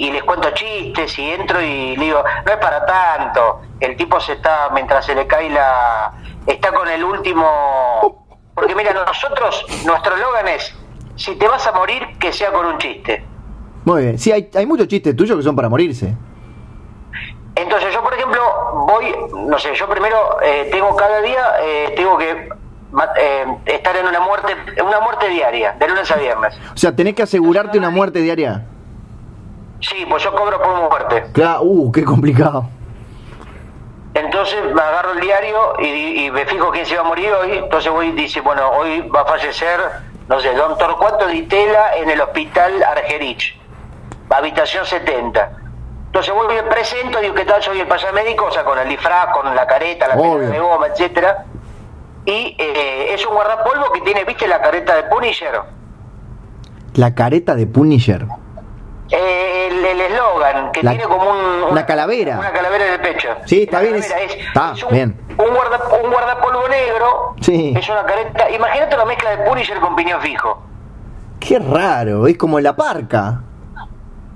[0.00, 3.60] y les cuento chistes y entro y le digo, no es para tanto.
[3.78, 6.14] El tipo se está, mientras se le cae la...
[6.46, 8.26] Está con el último...
[8.56, 10.74] Porque mira, nosotros, nuestro eslogan es,
[11.14, 13.24] si te vas a morir, que sea con un chiste.
[13.84, 14.18] Muy bien.
[14.18, 16.14] Sí, hay, hay muchos chistes tuyos que son para morirse.
[17.56, 18.40] Entonces yo, por ejemplo,
[18.86, 19.14] voy,
[19.46, 22.48] no sé, yo primero eh, tengo cada día, eh, tengo que
[23.18, 26.58] eh, estar en una muerte, una muerte diaria, de lunes a viernes.
[26.74, 28.64] O sea, tenés que asegurarte una muerte diaria.
[29.80, 31.26] Sí, pues yo cobro por muerte.
[31.32, 32.66] Claro, uh, qué complicado.
[34.14, 37.58] Entonces me agarro el diario y, y me fijo quién se va a morir hoy.
[37.58, 39.80] Entonces voy y dice, bueno, hoy va a fallecer,
[40.28, 43.56] no sé, don Torcuato Di Tela en el hospital Argerich,
[44.30, 45.63] habitación 70.
[46.14, 47.60] Entonces voy me presento, digo, ¿qué tal?
[47.60, 50.86] Soy el payamédico, o sea, con el disfraz, con la careta, la pena de goma,
[50.86, 51.44] etcétera.
[52.24, 55.60] Y eh, es un guardapolvo que tiene, ¿viste la careta de Punisher?
[56.94, 58.26] La careta de Punisher.
[59.10, 62.38] Eh, el eslogan, que La- tiene como un, una calavera.
[62.38, 63.28] Una calavera en el pecho.
[63.46, 65.20] Sí, está bien, es- calavera, está es un, bien.
[65.36, 67.34] Un, guarda, un guardapolvo negro.
[67.40, 67.74] Sí.
[67.76, 68.48] Es una careta.
[68.50, 70.62] Imagínate una mezcla de Punisher con piñón fijo.
[71.40, 73.40] Qué raro, es como la parca.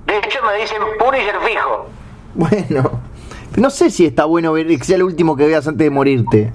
[0.09, 1.87] De hecho, me dicen Punisher fijo.
[2.35, 3.01] Bueno,
[3.57, 6.53] no sé si está bueno ver que sea lo último que veas antes de morirte.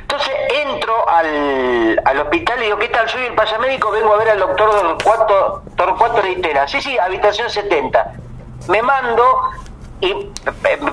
[0.00, 0.32] Entonces
[0.66, 3.08] entro al, al hospital y digo, ¿qué tal?
[3.08, 6.66] Soy el payamédico, vengo a ver al doctor Torcuato, Torcuato Reitera.
[6.68, 8.12] Sí, sí, habitación 70.
[8.68, 9.22] Me mando
[10.00, 10.30] y eh,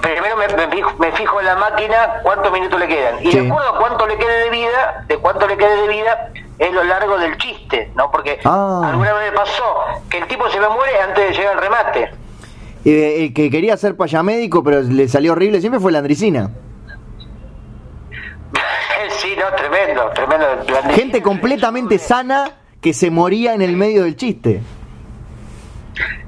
[0.02, 3.26] primero me, me fijo, me fijo en la máquina cuántos minutos le quedan.
[3.26, 3.40] Y Sí.
[3.40, 6.30] de acuerdo a cuánto le quede de vida, de cuánto le quede de vida,
[6.62, 8.12] es lo largo del chiste, ¿no?
[8.12, 8.82] Porque Ah.
[8.86, 9.64] alguna vez me pasó
[10.10, 12.12] que el tipo se me muere antes de llegar al remate.
[12.86, 16.52] Eh, el que quería ser payamédico, pero le salió horrible, siempre fue la Andricina.
[19.10, 20.46] sí, no, tremendo, tremendo.
[20.94, 24.62] Gente completamente sana que se moría en el medio del chiste.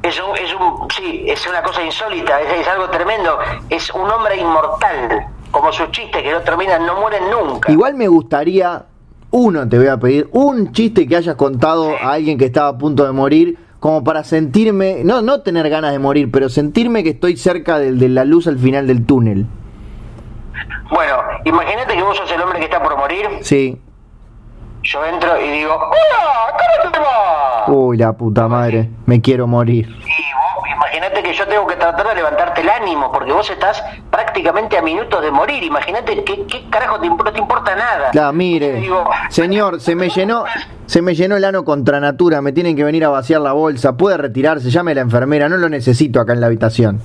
[0.02, 3.38] Es un, es un, sí, es una cosa insólita, es, es algo tremendo.
[3.70, 7.72] Es un hombre inmortal, como sus chistes que no terminan, no mueren nunca.
[7.72, 8.86] Igual me gustaría,
[9.36, 12.78] uno te voy a pedir, un chiste que hayas contado a alguien que estaba a
[12.78, 17.10] punto de morir, como para sentirme, no, no tener ganas de morir, pero sentirme que
[17.10, 19.48] estoy cerca del- de la luz al final del túnel.
[20.92, 21.16] Bueno,
[21.46, 23.26] imagínate que vos sos el hombre que está por morir.
[23.42, 23.78] Sí.
[24.84, 26.54] Yo entro y digo, ¡Hola!
[26.84, 27.74] ¿Cómo te va?
[27.76, 29.88] Uy, la puta madre, me quiero morir.
[29.88, 33.84] Y vos, imagínate que yo tengo que tratar de levantarte el ánimo, porque vos estás
[34.10, 35.64] prácticamente a minutos de morir.
[35.64, 38.12] Imagínate qué, qué carajo te, no te importa nada.
[38.12, 40.46] Claro, mire, Digo, señor, se me llenó,
[40.86, 43.98] se me llenó el ano contra natura, me tienen que venir a vaciar la bolsa,
[43.98, 47.02] puede retirarse, llame a la enfermera, no lo necesito acá en la habitación.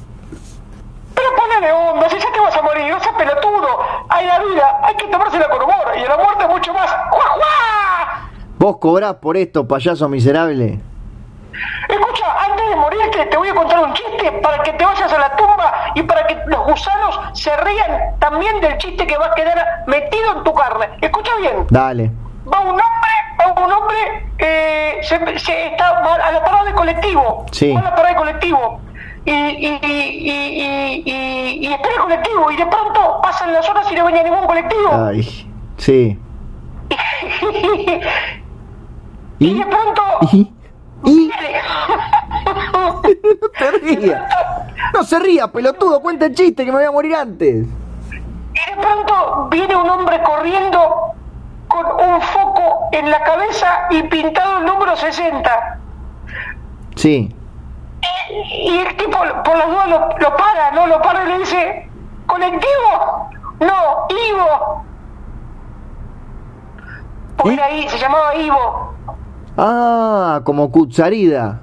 [1.14, 3.68] Pero ponele onda, si ya te vas a morir, no seas pelotudo.
[4.08, 6.90] Hay la vida, hay que tomársela con humor, y la muerte mucho más.
[7.10, 8.30] ¡Juá, juá!
[8.58, 10.80] ¿Vos cobrás por esto, payaso miserable?
[12.68, 15.72] De morirte te voy a contar un chiste para que te vayas a la tumba
[15.94, 20.36] y para que los gusanos se rían también del chiste que va a quedar metido
[20.36, 20.88] en tu carne.
[21.00, 21.66] Escucha bien.
[21.70, 22.10] Dale.
[22.52, 22.82] Va un hombre,
[23.40, 23.96] va un hombre,
[24.38, 27.46] eh, se, se está va a la parada del colectivo.
[27.52, 27.72] Sí.
[27.72, 28.80] Va a la parada del colectivo.
[29.24, 33.68] Y, y, y, y, y, y- y espera el colectivo y de pronto pasan las
[33.68, 34.90] horas y no venía ningún colectivo.
[35.06, 35.22] Ay,
[35.76, 36.18] sí.
[39.38, 40.02] y de pronto...
[40.32, 40.52] ¿Y?
[41.04, 41.30] ¿Y?
[43.60, 44.28] No se ría.
[44.94, 47.66] No se ría, pelotudo, cuenta el chiste que me voy a morir antes.
[47.66, 51.12] Y de pronto viene un hombre corriendo
[51.68, 55.78] con un foco en la cabeza y pintado el número 60.
[56.96, 57.34] Sí.
[58.52, 60.86] Y, y el tipo, por las dudas, lo, lo para, ¿no?
[60.86, 61.90] Lo para y le dice,
[62.26, 63.30] ¿colectivo?
[63.60, 64.84] No, Ivo.
[67.36, 67.54] Porque ¿Eh?
[67.54, 68.94] era ahí, se llamaba Ivo.
[69.56, 71.60] Ah, como cucharida.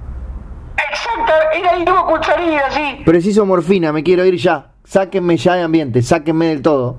[0.76, 3.02] Exacto, era Ivo Cucharida, sí.
[3.04, 4.68] Preciso morfina, me quiero ir ya.
[4.84, 6.96] Sáquenme ya de ambiente, sáquenme del todo.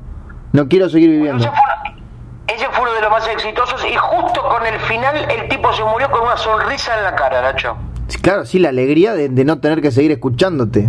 [0.51, 1.43] No quiero seguir viviendo.
[1.43, 5.47] Ese fue, ese fue uno de los más exitosos y justo con el final el
[5.47, 7.77] tipo se murió con una sonrisa en la cara, Nacho.
[8.07, 10.87] Sí, Claro, sí, la alegría de, de no tener que seguir escuchándote.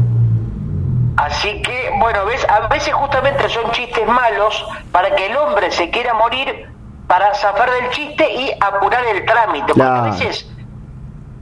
[1.17, 5.91] Así que, bueno, ves, a veces justamente son chistes malos para que el hombre se
[5.91, 6.67] quiera morir
[7.09, 9.73] para zafar del chiste y apurar el trámite.
[9.73, 10.05] Claro.
[10.11, 10.49] Porque a veces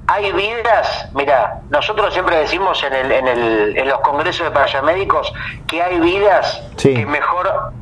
[0.09, 5.33] hay vidas, mira, nosotros siempre decimos en, el, en, el, en los congresos de paramédicos
[5.67, 6.95] que hay vidas Sí.
[6.95, 7.73] que mejor,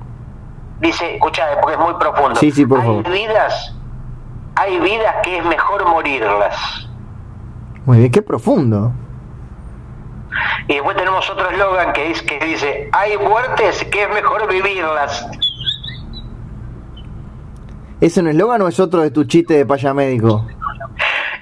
[0.80, 2.34] dice, escucha, porque es muy profundo.
[2.40, 3.10] Sí, sí, por hay favor.
[3.10, 3.74] vidas,
[4.56, 6.56] hay vidas que es mejor morirlas.
[7.84, 8.92] Muy bien, qué profundo.
[10.66, 15.26] Y después tenemos otro eslogan que, dice- que dice, hay muertes que es mejor vivirlas.
[18.00, 20.46] ¿Ese no es eslogan o es otro de tus chistes de payamédico?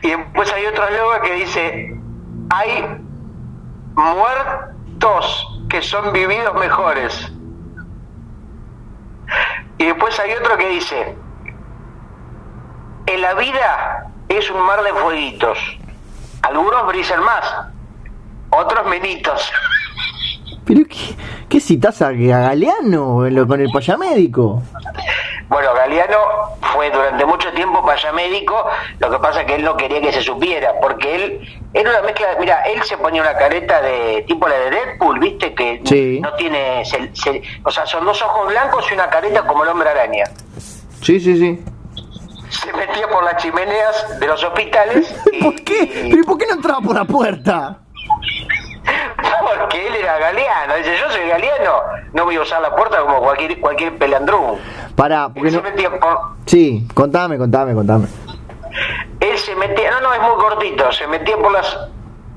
[0.03, 2.01] Y después hay otro eslogan que dice,
[2.51, 2.99] hay
[3.95, 7.33] muertos que son vividos mejores.
[9.79, 11.17] Y después hay otro que dice,
[13.07, 15.59] en la vida es un mar de fueguitos.
[16.43, 17.55] Algunos brillan más,
[18.51, 19.51] otros menitos.
[20.65, 21.17] ¿Pero qué,
[21.49, 24.63] qué citas a, Galeano lo- con el payamédico?
[25.53, 26.17] Bueno, Galeano
[26.73, 28.67] fue durante mucho tiempo payamédico,
[28.99, 32.01] lo que pasa es que él no quería que se supiera, porque él era una
[32.03, 36.21] mezcla, mira, él se ponía una careta de tipo la de Deadpool, viste, que Sí.
[36.23, 39.69] no tiene, se- se- o sea, son dos ojos blancos y una careta como el
[39.69, 40.25] hombre araña.
[41.03, 41.63] Sí, sí, sí.
[42.49, 45.15] Se metía por las chimeneas de los hospitales.
[45.33, 45.91] y- ¿Por qué?
[46.11, 47.79] ¿Pero y por qué no entraba por la puerta?
[49.45, 51.73] Porque él era Galeano, dice, yo soy Galeano,
[52.13, 54.59] no voy a usar la puerta como cualquier, cualquier pelandrún.
[54.97, 55.63] Pará, porque Él se no...
[55.63, 58.07] metía por, Sí, contame, contame, contame.
[59.21, 61.79] él se metía, no, no, es muy cortito, se metía por las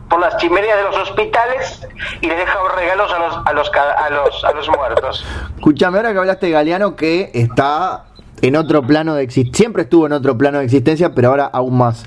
[0.10, 1.88] por las chimeneas de los hospitales
[2.22, 5.26] y le dejaba regalos a los a los a los a los muertos.
[5.56, 8.04] Escuchame, ahora que hablaste de Galeano, que está
[8.48, 11.78] en otro plano de existencia, siempre estuvo en otro plano de existencia, pero ahora aún
[11.78, 12.06] más.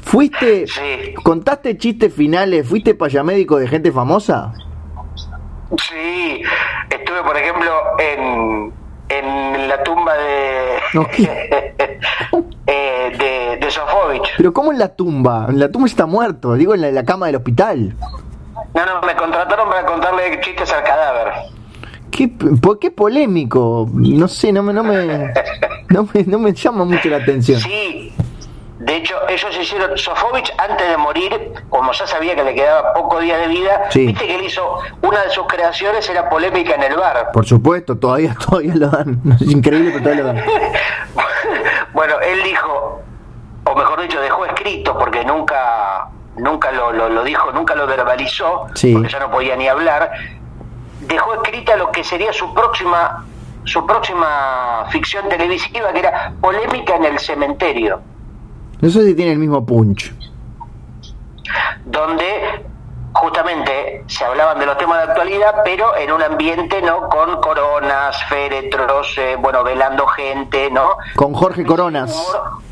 [0.00, 1.14] ¿Fuiste, Sí.
[1.22, 4.52] contaste chistes finales, fuiste payamédico de gente famosa?
[5.78, 6.42] Sí,
[6.90, 8.72] estuve por ejemplo en
[9.08, 11.06] en la tumba de No,
[12.66, 14.28] eh, de, de Sofovich.
[14.36, 15.46] Pero ¿cómo en la tumba?
[15.48, 17.94] En la tumba está muerto, digo en la, en la cama del hospital.
[18.74, 21.32] No, no, me contrataron para contarle chistes al cadáver.
[22.16, 23.88] ¿Qué, por qué polémico?
[23.92, 25.32] No sé, no me, no me,
[25.88, 27.58] no me, no me llama mucho la atención.
[27.60, 28.12] Sí,
[28.78, 29.98] de hecho, ellos hicieron.
[29.98, 34.06] Sofovich, antes de morir, como ya sabía que le quedaba poco día de vida, Sí.
[34.06, 34.78] viste que él hizo.
[35.02, 37.30] Una de sus creaciones era polémica en el bar.
[37.32, 39.20] Por supuesto, todavía, todavía lo dan.
[39.40, 40.44] Es increíble, pero todavía lo dan.
[41.94, 43.00] bueno, él dijo,
[43.64, 48.66] o mejor dicho, dejó escrito, porque nunca nunca lo, lo, lo dijo, nunca lo verbalizó,
[48.74, 48.92] Sí.
[48.92, 50.10] porque ya no podía ni hablar.
[51.06, 53.24] Dejó escrita lo que sería su próxima
[53.64, 58.00] su próxima ficción televisiva, que era Polémica en el Cementerio.
[58.82, 60.12] No sé si tiene el mismo punch.
[61.84, 62.62] donde
[63.12, 68.22] justamente se hablaban de los temas de actualidad, pero en un ambiente no con coronas,
[68.24, 70.96] féretros, eh, bueno, velando gente, ¿no?
[71.14, 72.10] Con Jorge Coronas.
[72.12, 72.63] Humor-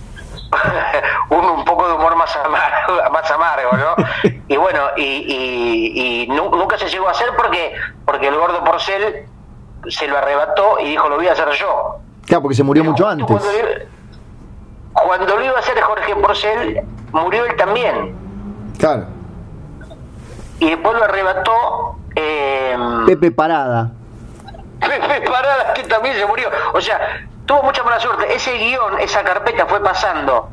[1.30, 3.94] un, un poco de humor más amargo, más amargo ¿no?
[4.48, 7.74] y bueno, y, y, y nunca se llegó a hacer porque,
[8.04, 9.26] porque el gordo Porcel
[9.88, 11.98] se lo arrebató y dijo, lo voy a hacer yo.
[12.26, 13.26] Claro, porque se murió mucho antes.
[14.92, 16.82] Cuando, lo iba a hacer Jorge Porcel,
[17.12, 18.14] murió él también.
[18.78, 19.06] Claro.
[20.60, 21.96] Y después lo arrebató...
[22.14, 22.76] Eh,
[23.06, 23.90] Pepe Parada.
[24.80, 26.48] Pepe Parada, que también se murió.
[26.74, 28.34] O sea, tuvo mucha mala suerte.
[28.34, 30.48] Ese guion, esa carpeta fue pasando,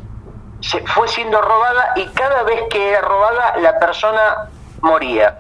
[0.60, 4.50] se fue siendo robada y cada vez que era robada la persona
[4.82, 5.38] moría.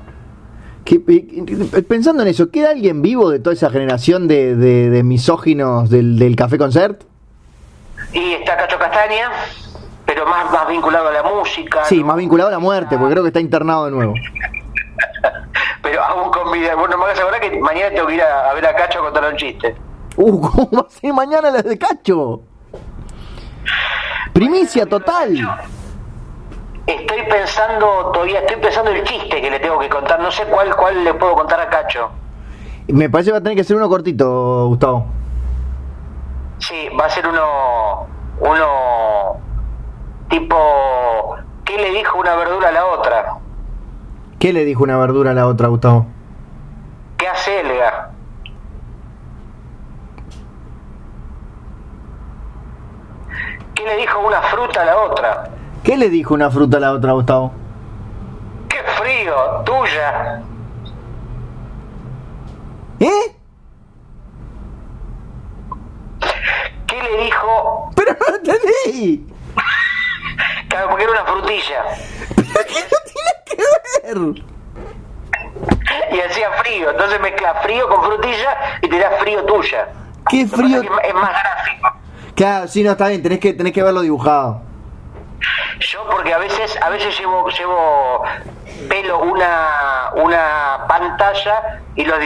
[1.87, 6.37] pensando en eso, ¿queda alguien vivo de toda esa generación de, de, misóginos del, del,
[6.37, 7.03] Café Concert?
[8.13, 9.29] Y está Cacho Castaña,
[10.05, 11.83] pero más, más vinculado a la música.
[11.83, 14.13] Sí, más vinculado a la muerte, porque creo que está internado de nuevo.
[15.81, 16.75] pero aún con vida.
[16.75, 19.29] Bueno, me hagas ahora que mañana tengo que ir a, ver a Cacho a contar
[19.29, 19.75] un chiste.
[20.21, 22.41] Uh, ¿cómo va a ser mañana la de Cacho?
[24.33, 25.33] Primicia total.
[26.85, 30.19] Estoy pensando, todavía estoy pensando el chiste que le tengo que contar.
[30.19, 32.09] No sé cuál, cuál le puedo contar a Cacho.
[32.87, 35.05] Me parece que va a tener que ser uno cortito, Gustavo.
[36.57, 38.07] Sí, va a ser uno,
[38.41, 39.37] uno
[40.27, 43.37] tipo, ¿qué le dijo una verdura a la otra?
[44.37, 46.07] ¿Qué le dijo una verdura a la otra, Gustavo?
[47.17, 48.18] ¿Qué hace Elga?
[53.79, 55.49] ¿Qué le dijo una fruta a la otra?
[55.85, 57.53] ¿Qué le dijo una fruta a la otra, Gustavo?
[58.67, 59.33] ¡Qué frío!
[59.63, 60.41] ¡Tuya!
[62.99, 63.35] ¿Eh?
[66.87, 67.89] ¿Qué le dijo?
[67.95, 69.33] ¡Pero no entendí!
[70.67, 71.83] Claro, porque era una frutilla.
[72.35, 73.55] ¿Pero qué no tiene que
[74.03, 74.43] ver?
[76.11, 79.87] Y hacía frío, entonces mezcla frío con frutilla y te da frío tuya.
[80.29, 80.81] ¿Qué frío?
[80.81, 81.99] Es más gráfico.
[82.39, 84.61] Claro, sí, no, está bien, tenés que, tenés que verlo dibujado.
[85.81, 88.23] Yo porque a veces, a veces llevo, llevo
[88.87, 92.17] pelo una, una pantalla y los,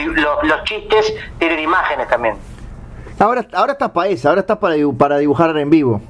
[0.44, 2.38] los, chistes tienen imágenes también.
[3.18, 6.00] Ahora, ahora estás para eso, ahora estás para, para dibujar en vivo.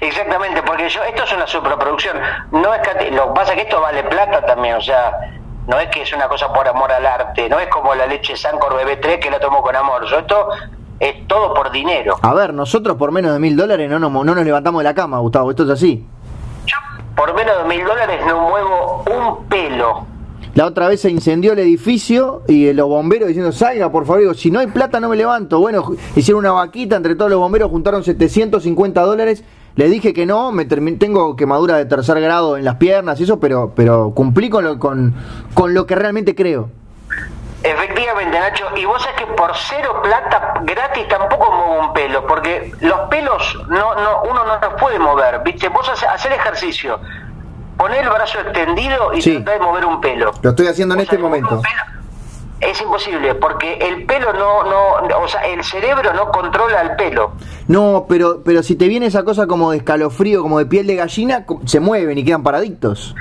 [0.00, 2.18] Exactamente, porque yo esto es una superproducción.
[2.52, 5.18] No es que, lo que pasa es que esto vale plata también, o sea,
[5.66, 8.36] no es que es una cosa por amor al arte, no es como la leche
[8.36, 10.06] Sancor BB3 que la tomo con amor.
[10.06, 10.50] Yo esto
[11.00, 12.16] es todo por dinero.
[12.22, 14.94] A ver, nosotros por menos de mil dólares no nos, no nos levantamos de la
[14.94, 16.04] cama, Gustavo, esto es así.
[16.66, 16.76] Yo
[17.16, 20.06] por menos de mil dólares no muevo un pelo.
[20.54, 24.50] La otra vez se incendió el edificio y los bomberos diciendo, salga por favor, si
[24.50, 25.58] no hay plata no me levanto.
[25.60, 29.44] Bueno, hicieron una vaquita entre todos los bomberos, juntaron 750 dólares.
[29.76, 33.38] Le dije que no, me tengo quemadura de tercer grado en las piernas y eso,
[33.38, 35.14] pero, pero cumplí con lo, con,
[35.54, 36.70] con lo que realmente creo.
[37.62, 42.72] Efectivamente, Nacho, y vos sabés que por cero plata gratis tampoco muevo un pelo, porque
[42.80, 45.68] los pelos no, no, uno no los puede mover, ¿viste?
[45.68, 46.98] Vos hacer ejercicio,
[47.76, 50.32] poner el brazo extendido y tratar de mover un pelo.
[50.40, 51.60] Lo estoy haciendo en este momento.
[52.60, 57.32] Es imposible, porque el pelo no, no, o sea, el cerebro no controla el pelo.
[57.68, 60.96] No, pero, pero si te viene esa cosa como de escalofrío, como de piel de
[60.96, 63.14] gallina, se mueven y quedan paradictos.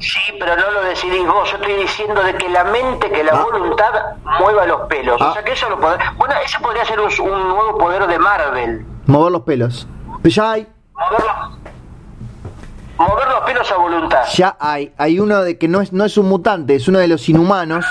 [0.00, 1.50] Sí, pero no lo decidís vos.
[1.50, 3.44] Yo estoy diciendo de que la mente, que la ah.
[3.44, 3.92] voluntad
[4.40, 5.20] mueva los pelos.
[5.20, 5.32] O ah.
[5.34, 5.98] sea que eso lo puede...
[6.16, 8.86] Bueno, ese podría ser un, nuevo poder de Marvel.
[9.06, 9.86] Mover los pelos.
[10.24, 10.66] Ya hay.
[10.94, 11.60] Mover los,
[12.96, 14.22] mover los pelos a voluntad.
[14.34, 14.92] Ya hay.
[14.96, 17.84] Hay uno de que no es, no es un mutante, es uno de los inhumanos.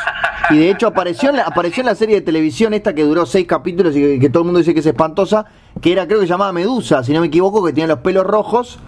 [0.49, 3.28] Y de hecho apareció en la, apareció en la serie de televisión esta que duró
[3.28, 5.45] seis capítulos y que, todo el mundo dice que es espantosa,
[5.80, 8.26] que era creo que se llamaba Medusa, si no me equivoco, que tenía los pelos
[8.26, 8.80] rojos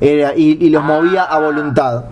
[0.00, 2.04] y, y los movía a voluntad.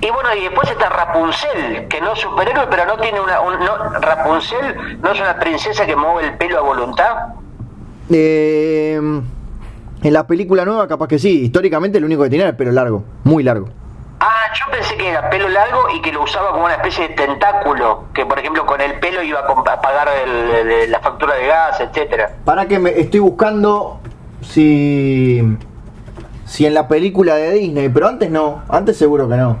[0.00, 3.36] Y bueno, y después está Rapunzel, que no es superhéroe, pero no tiene una...
[3.36, 7.16] no, Rapunzel no es una princesa que mueve el pelo a voluntad.
[8.10, 8.94] Eh,
[10.02, 12.72] en la película nueva capaz que sí, históricamente lo único que tenía era el pelo
[12.72, 13.68] largo, muy largo.
[14.20, 17.14] Ah, yo pensé que era pelo largo y que lo usaba como una especie de
[17.14, 20.08] tentáculo, que por ejemplo con el pelo iba a pagar
[20.88, 22.30] la factura de gas, etcétera.
[22.44, 24.00] Para que me estoy buscando
[24.40, 25.42] si
[26.46, 29.58] si en la película de Disney, pero antes no, antes seguro que no.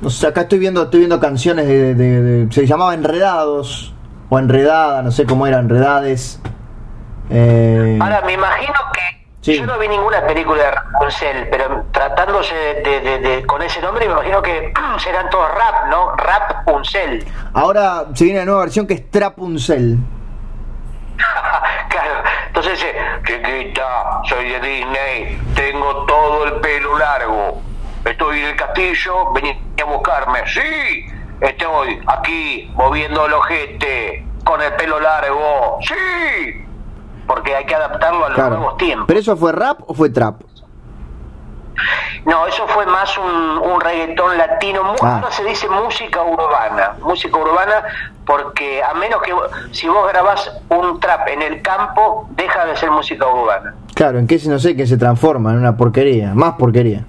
[0.00, 3.94] No sé, acá estoy viendo, estoy viendo canciones de, se llamaba Enredados
[4.28, 6.40] o Enredada, no sé cómo era, Enredades.
[7.30, 7.98] Eh...
[8.00, 13.62] Ahora me imagino que yo no vi ninguna película de Rapunzel, pero tratándose de, con
[13.62, 16.16] ese nombre me imagino que serán todos rap, ¿no?
[16.16, 17.24] Rapunzel.
[17.54, 19.98] Ahora se viene la nueva versión que es Trapunzel.
[21.88, 22.94] claro, entonces dice,
[23.26, 27.60] chiquita, soy de Disney, tengo todo el pelo largo,
[28.04, 31.06] estoy en el castillo, vení a buscarme, sí,
[31.40, 36.64] estoy aquí moviendo el ojete con el pelo largo, sí.
[37.26, 38.56] porque hay que adaptarlo a los Claro.
[38.56, 39.06] nuevos tiempos.
[39.08, 40.42] ¿Pero eso fue rap o fue trap?
[42.26, 44.94] No, eso fue más un, un reggaetón latino.
[45.00, 45.16] Ah.
[45.16, 46.96] Ahora se dice música urbana.
[47.00, 47.84] Música urbana
[48.26, 49.32] porque a menos que
[49.70, 53.74] si vos grabás un trap en el campo, deja de ser música urbana.
[53.94, 57.04] Claro, en qué se no sé, que se transforma en una porquería, más porquería.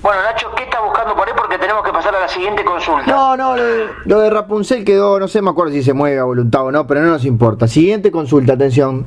[0.00, 1.34] Bueno, Nacho, ¿qué estás buscando por ahí?
[1.36, 3.10] Porque tenemos que pasar a la siguiente consulta.
[3.10, 6.20] No, no, lo de, lo de Rapunzel quedó, no sé, me acuerdo si se mueve
[6.20, 7.66] a voluntad o no, pero no nos importa.
[7.66, 9.04] Siguiente consulta, atención.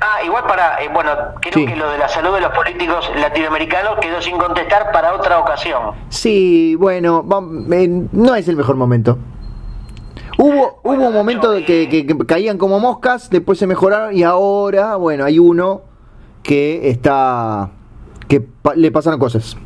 [0.00, 1.66] Ah, igual para, eh, bueno, creo Sí.
[1.66, 5.92] que lo de la salud de los políticos latinoamericanos quedó sin contestar para otra ocasión.
[6.08, 7.22] Sí, bueno,
[7.72, 9.18] eh, no es el mejor momento.
[10.38, 14.22] Hubo, hubo un momento de que, que- que caían como moscas, después se mejoraron y
[14.22, 15.82] ahora, bueno, hay uno
[16.42, 17.68] que está,
[18.26, 19.58] que pa- le pasaron cosas.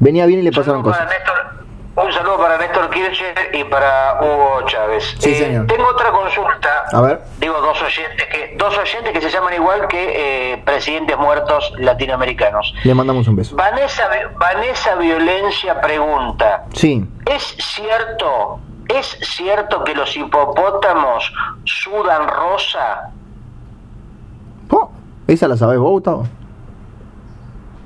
[0.00, 1.06] Venía bien y le pasaron cosas.
[1.06, 1.65] Néstor,
[1.96, 5.16] un saludo para Néstor Kirchner y para Hugo Chávez.
[5.18, 5.66] Sí, Eh, señor.
[5.66, 6.84] Tengo otra consulta.
[6.92, 7.20] A ver.
[7.38, 12.74] Digo, dos oyentes que dos oyentes que se llaman igual que eh, presidentes muertos latinoamericanos.
[12.84, 13.56] Le mandamos un beso.
[13.56, 21.32] Vanessa, Vanessa Violencia pregunta, Sí, ¿es cierto, es cierto que los hipopótamos
[21.64, 23.10] sudan rosa?
[24.70, 24.90] Oh,
[25.26, 26.26] ¿Esa la sabés vos, Gustavo?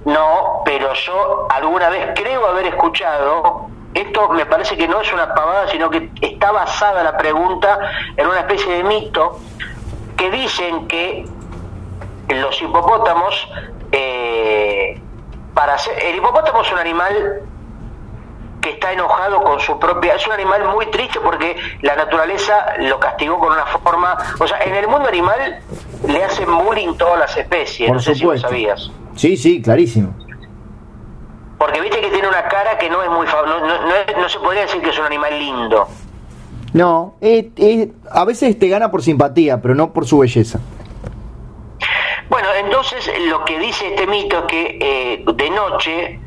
[0.04, 5.34] No, pero yo alguna vez creo haber escuchado, esto me parece que no es una
[5.34, 7.78] pavada, sino que está basada la pregunta
[8.16, 9.38] en una especie de mito
[10.16, 11.24] que dicen que
[12.28, 13.48] los hipopótamos,
[13.92, 15.00] eh,
[15.54, 17.40] para ser, el hipopótamo es un animal
[18.60, 23.00] que está enojado con su propia, es un animal muy triste porque la naturaleza lo
[23.00, 25.60] castigó con una forma, o sea, en el mundo animal
[26.06, 28.48] le hacen bullying todas las especies, Por no sé supuesto.
[28.48, 28.90] si lo sabías.
[29.16, 30.14] Sí, sí, clarísimo.
[31.60, 33.76] Porque viste que tiene una cara que no es muy no, no,
[34.18, 35.86] no se podría decir que es un animal lindo.
[36.72, 40.58] No, eh, eh, a veces te gana por simpatía, pero no por su belleza.
[42.30, 46.20] Bueno, entonces lo que dice este mito es que eh, de noche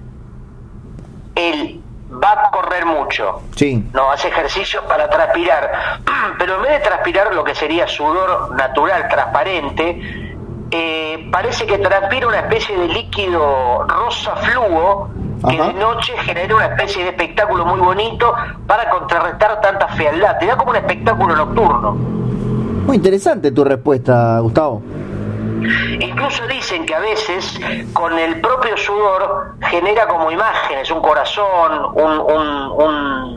[1.33, 1.81] él
[2.23, 5.99] va a correr mucho, Sí, no hace ejercicio para transpirar,
[6.37, 10.32] pero en vez de transpirar lo que sería sudor natural, transparente,
[10.75, 15.07] eh, parece que transpira una especie de líquido rosa fluo
[15.47, 15.67] que Ajá.
[15.67, 18.33] de noche genera una especie de espectáculo muy bonito
[18.65, 20.39] para contrarrestar tanta fealdad.
[20.39, 21.91] Te da como un espectáculo nocturno.
[22.87, 24.81] muy interesante tu respuesta, Gustavo.
[25.99, 27.59] Incluso dicen que a veces
[27.93, 33.32] con el propio sudor genera como imágenes, un corazón, un, un, un,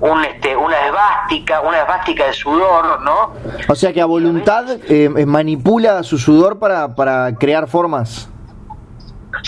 [0.00, 3.32] un, este, una esvástica, una esvástica de sudor, ¿no?
[3.68, 8.28] O sea que a voluntad eh, eh, manipula su sudor para, para crear formas.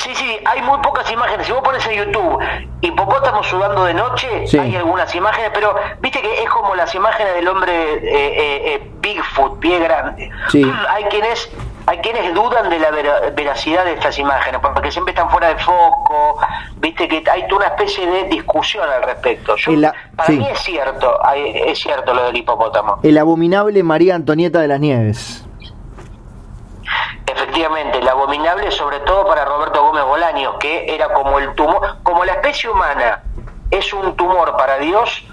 [0.03, 1.46] Sí, sí, hay muy pocas imágenes.
[1.46, 2.38] Si vos pones en YouTube
[2.80, 4.59] hipopótamo sudando de noche, Sí.
[4.59, 8.90] hay algunas imágenes, pero viste que es como las imágenes del hombre eh, eh, eh,
[9.01, 10.30] Bigfoot, pie grande.
[10.51, 10.62] Sí.
[10.90, 11.51] Hay quienes
[11.86, 15.57] hay quienes dudan de la vera- veracidad de estas imágenes, porque siempre están fuera de
[15.57, 16.38] foco,
[16.76, 19.57] viste que hay toda una especie de discusión al respecto.
[19.57, 20.36] Yo- la- para sí.
[20.36, 22.99] mí es cierto, es cierto lo del hipopótamo.
[23.03, 25.47] El abominable María Antonieta de las Nieves.
[27.30, 32.24] Efectivamente, el abominable sobre todo para Roberto Gómez Bolaños, que era como el tumor, como
[32.24, 33.22] la especie humana
[33.70, 35.24] es un tumor para Dios,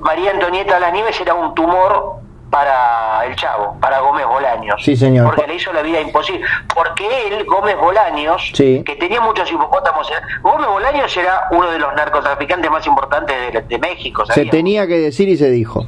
[0.00, 2.16] María Antonieta de las Nieves era un tumor
[2.50, 4.82] para el Chavo, para Gómez Bolaños.
[4.82, 5.26] Sí, señor.
[5.26, 6.44] Porque le hizo la vida imposible.
[6.74, 8.82] Porque él, Gómez Bolaños, Sí.
[8.84, 13.60] que tenía muchos hipopótamos, en- Gómez Bolaños era uno de los narcotraficantes más importantes de,
[13.62, 14.24] de México.
[14.26, 15.86] Se tenía que decir y se dijo.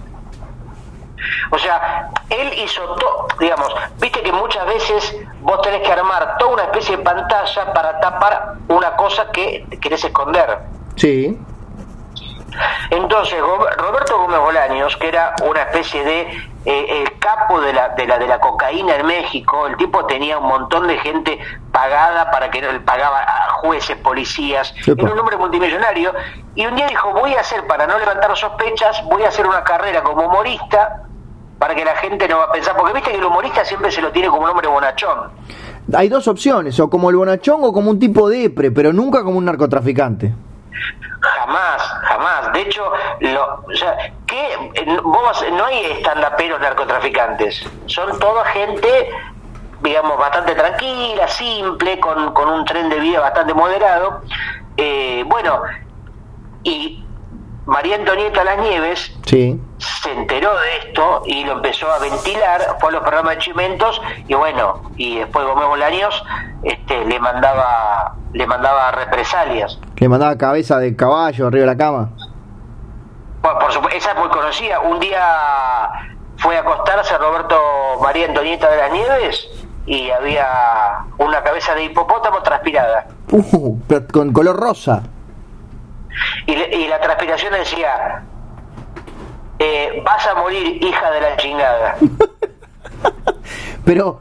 [1.51, 6.53] O sea, él hizo todo, digamos, viste que muchas veces vos tenés que armar toda
[6.53, 10.59] una especie de pantalla para tapar una cosa que querés esconder.
[10.97, 11.39] Sí,
[12.91, 16.21] Entonces, Roberto Gómez Bolaños, que era una especie de
[16.65, 20.39] eh, el capo de la, de la de la cocaína en México, el tipo tenía
[20.39, 21.39] un montón de gente
[21.73, 25.03] pagada para que él pagaba a jueces, policías, Epa.
[25.03, 26.13] era un hombre multimillonario,
[26.55, 29.65] y un día dijo, voy a hacer, para no levantar sospechas, voy a hacer una
[29.65, 31.03] carrera como humorista
[31.63, 34.03] para que la gente no va a pensar, porque viste que el humorista siempre se
[34.03, 35.31] lo tiene como un hombre bonachón.
[35.95, 39.39] hay dos opciones, o como el bonachón o como un tipo depre, pero nunca como
[39.39, 40.35] un narcotraficante.
[41.21, 42.53] Jamás, jamás.
[42.53, 42.83] De hecho,
[43.21, 43.97] lo, o sea,
[44.27, 44.55] ¿qué?
[44.75, 47.65] Eh, Vos, no hay estandaperos narcotraficantes.
[47.87, 49.11] Son toda gente,
[49.85, 54.23] digamos, bastante tranquila, simple, con, con un tren de vida bastante moderado.
[54.77, 55.63] Eh, bueno,
[56.65, 57.05] y
[57.67, 62.91] María Antonieta Las Nieves Sí, se enteró de esto y lo empezó a ventilar, fue
[62.91, 66.25] a los programas de Chimentos y bueno, y después Gómez Bolaños
[66.63, 69.79] este, le mandaba le mandaba represalias.
[69.97, 72.11] le mandaba cabeza de caballo arriba de la cama.
[73.43, 74.81] Bueno, por supuesto, esa es muy conocida.
[74.81, 75.23] Un día
[76.39, 77.57] fue a acostarse Roberto
[78.01, 79.49] María Antonieta de las Nieves
[79.87, 83.07] y había una cabeza de hipopótamo transpirada.
[83.31, 85.03] Uh, pero con color rosa.
[86.47, 88.23] Y, le- y la transpiración decía,
[89.59, 91.97] eh, vas a morir, hija de la chingada.
[93.85, 94.21] Pero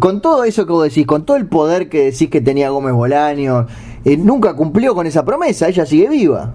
[0.00, 2.92] con todo eso que vos decís, con todo el poder que decís que tenía Gómez
[2.94, 3.70] Bolaños,
[4.04, 6.52] eh, nunca cumplió con esa promesa, ella sigue viva.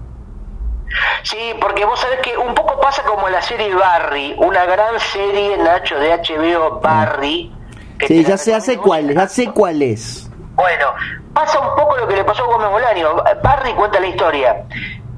[1.24, 5.56] Sí, porque vos sabés que un poco pasa como la serie Barry, una gran serie,
[5.58, 7.52] Nacho, de HBO, Barry.
[7.98, 10.23] que Sí, ya sé, hace cuál, ya sé cuál es.
[10.54, 10.86] Bueno,
[11.32, 13.16] pasa un poco lo que le pasó a Gómez Bolaño.
[13.42, 14.64] Barry cuenta la historia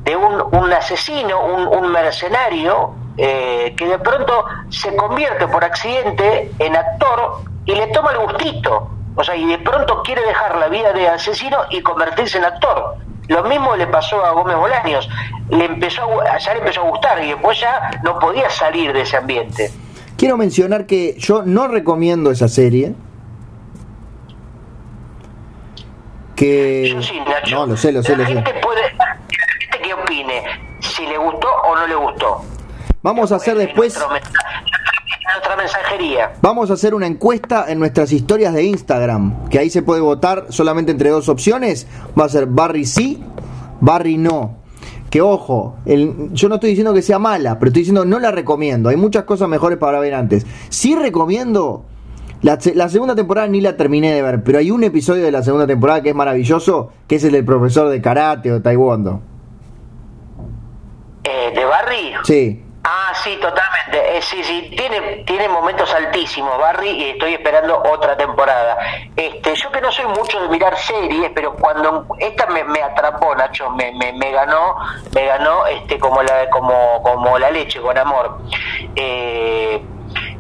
[0.05, 6.53] de un, un asesino, un, un mercenario, eh, que de pronto se convierte por accidente
[6.59, 8.91] en actor y le toma el gustito.
[9.15, 12.97] O sea, y de pronto quiere dejar la vida de asesino y convertirse en actor.
[13.29, 15.09] Lo mismo le pasó a Gómez Bolaños.
[15.49, 19.01] Le empezó a, ya le empezó a gustar y después ya no podía salir de
[19.01, 19.71] ese ambiente.
[20.17, 22.95] Quiero mencionar que yo no recomiendo esa serie.
[26.37, 26.91] Que...
[26.95, 27.55] Yo sí, Nacho.
[27.57, 28.55] No, lo sé, lo sé, la lo sé.
[28.63, 29.07] puede, la
[29.59, 30.43] gente que opine
[30.81, 32.43] si le gustó o no le gustó.
[33.03, 33.99] Vamos a hacer después...
[33.99, 36.33] nuestra mensajería.
[36.43, 40.47] Vamos a hacer una encuesta en nuestras historias de Instagram, que ahí se puede votar
[40.51, 41.87] solamente entre dos opciones.
[42.19, 43.23] Va a ser Barry sí,
[43.81, 44.57] Barry no.
[45.11, 48.31] Que ojo, el- yo no estoy diciendo que sea mala, pero estoy diciendo no la
[48.33, 48.89] recomiendo.
[48.89, 50.45] Hay muchas cosas mejores para ver antes.
[50.69, 51.85] Sí recomiendo.
[52.43, 55.43] La, la segunda temporada ni la terminé de ver, pero hay un episodio de la
[55.43, 59.21] segunda temporada que es maravilloso, que es el del profesor de karate o taekwondo.
[61.25, 62.15] Eh, ¿De Barry?
[62.25, 62.63] Sí.
[62.85, 64.17] Ah, sí, totalmente.
[64.17, 68.77] Eh, sí, sí, tiene, tiene momentos altísimos Barry y estoy esperando otra temporada.
[69.17, 73.35] Este, yo que no soy mucho de mirar series, pero cuando esta me, me atrapó,
[73.35, 74.77] Nacho, me, me, me ganó,
[75.13, 78.39] me ganó este como la como como la leche con amor.
[78.95, 79.83] Eh,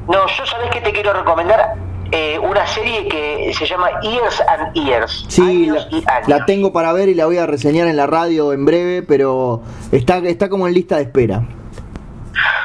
[0.07, 1.74] no, yo sabés que te quiero recomendar
[2.13, 5.25] Eh, una serie que se llama Years and Years.
[5.29, 6.29] Sí, la, Años y años.
[6.29, 9.63] la tengo para ver y la voy a reseñar en la radio en breve, pero
[9.93, 11.43] está, está como en lista de espera.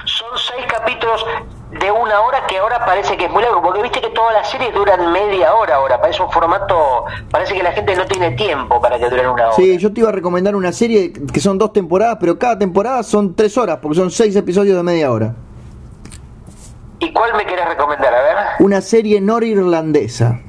[0.06, 1.26] Son seis capítulos
[1.72, 4.50] de una hora que ahora parece que es muy largo, porque viste que todas las
[4.50, 8.82] series duran media hora ahora, parece un formato, parece que la gente no tiene tiempo
[8.82, 9.56] para que duren una hora.
[9.56, 13.02] Sí, yo te iba a recomendar una serie que son dos temporadas, pero cada temporada
[13.04, 15.34] son tres horas, porque son seis episodios de media hora.
[17.02, 18.14] ¿Y cuál me querés recomendar?
[18.14, 18.36] A ver.
[18.60, 20.39] Una serie norirlandesa.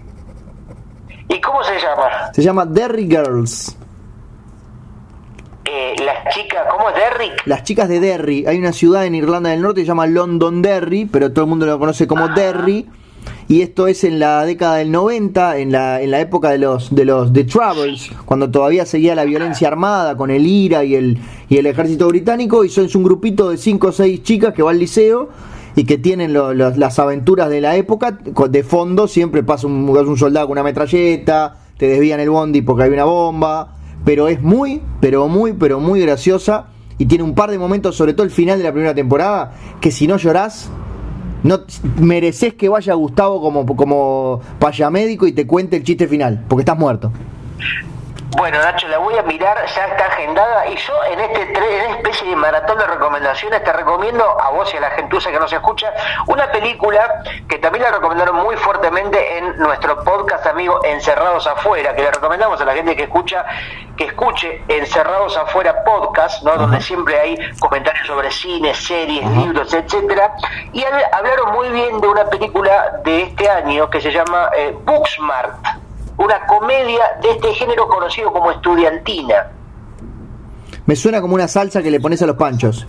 [1.28, 2.32] ¿Y cómo se llama?
[2.32, 3.76] Se llama Derry Girls.
[5.64, 7.46] Eh, las chicas, ¿cómo es Derrick?
[7.46, 8.44] Las chicas de Derry.
[8.46, 11.64] Hay una ciudad en Irlanda del Norte que se llama Londonderry, pero todo el mundo
[11.64, 12.86] lo conoce como Derry.
[13.48, 16.94] Y esto es en la década del 90, en la, en la época de los
[16.94, 21.18] de los The Troubles, cuando todavía seguía la violencia armada con el IRA y el,
[21.48, 22.64] y el ejército británico.
[22.64, 25.30] Y son es un grupito de 5 o 6 chicas que va al liceo
[25.76, 28.18] y que tienen las aventuras de la época.
[28.50, 32.84] De fondo siempre pasa un, un soldado con una metralleta, te desvían el bondi porque
[32.84, 33.76] hay una bomba.
[34.04, 36.66] Pero es muy, pero muy, pero muy graciosa.
[36.98, 39.90] Y tiene un par de momentos, sobre todo el final de la primera temporada, que
[39.90, 40.70] si no llorás,
[41.42, 41.60] no
[42.00, 46.78] mereces que vaya Gustavo como, como payamédico y te cuente el chiste final, porque estás
[46.78, 47.12] muerto.
[48.34, 50.66] Bueno, Nacho, la voy a mirar, ya está agendada.
[50.66, 54.72] Y yo en este en esta especie de maratón de recomendaciones te recomiendo a vos
[54.72, 55.92] y a la gentuza que nos escucha
[56.26, 62.02] una película que también la recomendaron muy fuertemente en nuestro podcast amigo Encerrados Afuera, que
[62.02, 63.44] le recomendamos a la gente que escucha
[63.96, 66.56] que escuche Encerrados Afuera podcast, ¿no?
[66.56, 70.34] Donde siempre hay comentarios sobre cine, series, libros, etcétera.
[70.72, 74.74] Y hab- hablaron muy bien de una película de este año que se llama eh,
[74.84, 75.54] Booksmart
[76.22, 79.50] una comedia de este género conocido como estudiantina.
[80.86, 82.86] Me suena como una salsa que le pones a los panchos.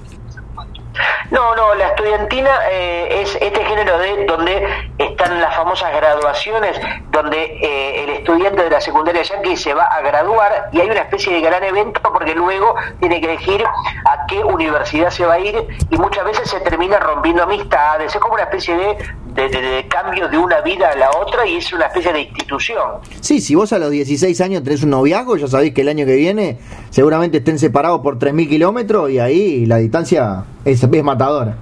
[1.31, 4.67] No, no, la estudiantina eh, es este género de donde
[4.99, 6.79] están las famosas graduaciones,
[7.09, 10.99] donde eh, el estudiante de la secundaria yankee se va a graduar y hay una
[10.99, 15.39] especie de gran evento porque luego tiene que elegir a qué universidad se va a
[15.39, 18.97] ir y muchas veces se termina rompiendo amistades, es como una especie de,
[19.35, 22.21] de, de- de cambio de una vida a la otra y es una especie de
[22.21, 22.79] institución.
[23.21, 26.05] Sí, si vos a los 16 años tenés un noviazgo, ya sabéis que el año
[26.05, 26.59] que viene
[26.89, 31.55] seguramente estén separados por 3.000 kilómetros y ahí la distancia es, es matadora.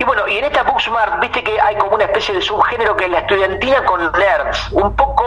[0.00, 3.06] Y bueno, y en esta Booksmart, viste que hay como una especie de subgénero que
[3.06, 4.70] es la estudiantina con nerds.
[4.72, 5.24] Un poco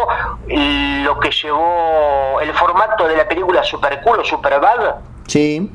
[0.48, 4.96] lo que llevó el formato de la película Super Cool o Super Bad.
[5.28, 5.70] Sí.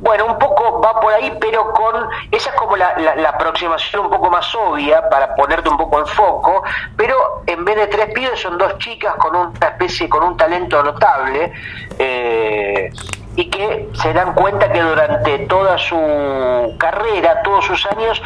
[0.00, 2.08] Bueno, un poco va por ahí, pero con.
[2.30, 5.98] Esa es como la, la- la aproximación un poco más obvia para ponerte un poco
[6.00, 6.62] en foco,
[6.96, 10.82] pero en vez de tres pibes son dos chicas con una especie, con un talento
[10.82, 11.52] notable.
[11.98, 12.90] eh,
[13.36, 15.96] y que se dan cuenta que durante toda su
[16.78, 18.22] carrera, todos sus años,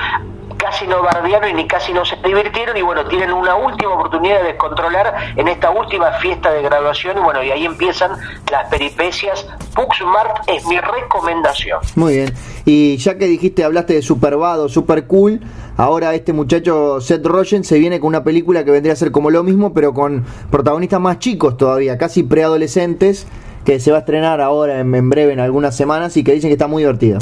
[0.58, 4.42] casi no bardearon y ni casi no se divirtieron y bueno, tienen una última oportunidad
[4.42, 8.12] de descontrolar en esta última fiesta de graduación y bueno, y ahí empiezan
[8.50, 9.46] las peripecias.
[9.74, 11.78] Puxmart es mi recomendación.
[11.94, 12.34] Muy bien.
[12.64, 15.40] Y ya que dijiste, hablaste de Superbado, Super Cool,
[15.76, 19.30] ahora este muchacho Seth Rogen se viene con una película que vendría a ser como
[19.30, 23.26] lo mismo, pero con protagonistas más chicos todavía, casi preadolescentes,
[23.64, 26.48] que se va a estrenar ahora en, en breve, en algunas semanas, y que dicen
[26.48, 27.18] que está muy divertida.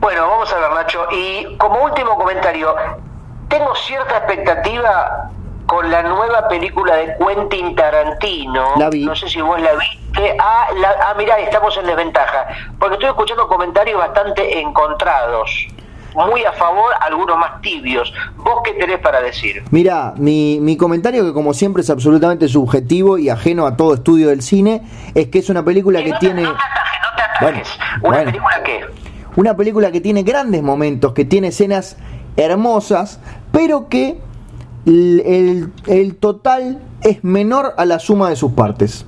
[0.00, 1.06] Bueno, vamos a ver, Nacho.
[1.12, 2.74] Y como último comentario,
[3.48, 5.30] tengo cierta expectativa
[5.66, 8.76] con la nueva película de Quentin Tarantino.
[8.76, 9.04] La vi.
[9.04, 10.36] No sé si vos la viste.
[10.40, 12.46] Ah, la, ah, mirá, estamos en desventaja.
[12.78, 15.50] Porque estoy escuchando comentarios bastante encontrados.
[16.14, 18.12] Muy a favor, algunos más tibios.
[18.36, 19.62] ¿Vos qué tenés para decir?
[19.70, 24.30] Mira, mi, mi comentario, que como siempre es absolutamente subjetivo y ajeno a todo estudio
[24.30, 24.82] del cine,
[25.14, 26.42] es que es una película que no te- tiene...
[26.42, 27.40] No te atajes, no te atajes.
[27.40, 27.62] Bueno,
[28.02, 28.24] ¿Una bueno.
[28.32, 28.86] película qué?
[29.36, 31.96] Una película que tiene grandes momentos, que tiene escenas
[32.36, 33.20] hermosas,
[33.52, 34.18] pero que
[34.86, 39.04] el, el- el total es menor a la suma de sus partes.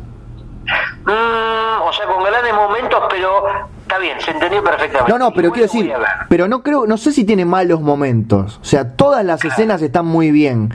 [1.04, 3.42] Mm, o sea, con grandes momentos, pero
[3.82, 5.10] está bien, se entendió perfectamente.
[5.12, 5.92] No, no, pero quiero decir,
[6.28, 8.58] pero no creo, no sé si tiene malos momentos.
[8.62, 10.70] O sea, todas las escenas están muy bien,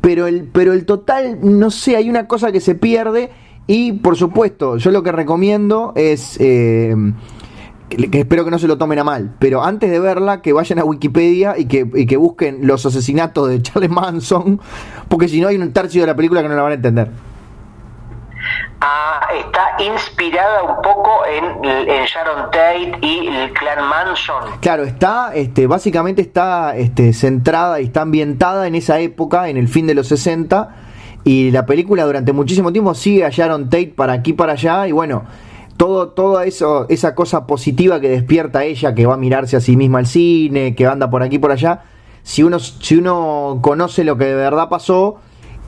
[0.00, 3.30] pero el, pero el total, no sé, hay una cosa que se pierde
[3.66, 6.94] y, por supuesto, yo lo que recomiendo es eh,
[7.88, 10.78] que, espero que no se lo tomen a mal, pero antes de verla, que vayan
[10.78, 14.60] a Wikipedia y que, y que busquen los asesinatos de Charles Manson,
[15.08, 17.10] porque si no hay un tercio de la película que no la van a entender.
[18.80, 24.60] Ah, está inspirada un poco en, en Sharon Tate y el clan Manson.
[24.60, 29.66] Claro, está, este, básicamente está este, centrada y está ambientada en esa época, en el
[29.66, 30.76] fin de los 60,
[31.24, 34.92] y la película durante muchísimo tiempo sigue a Sharon Tate para aquí para allá, y
[34.92, 35.24] bueno,
[35.78, 39.76] todo, toda eso, esa cosa positiva que despierta ella, que va a mirarse a sí
[39.76, 41.80] misma al cine, que anda por aquí por allá,
[42.22, 45.16] si uno, si uno conoce lo que de verdad pasó,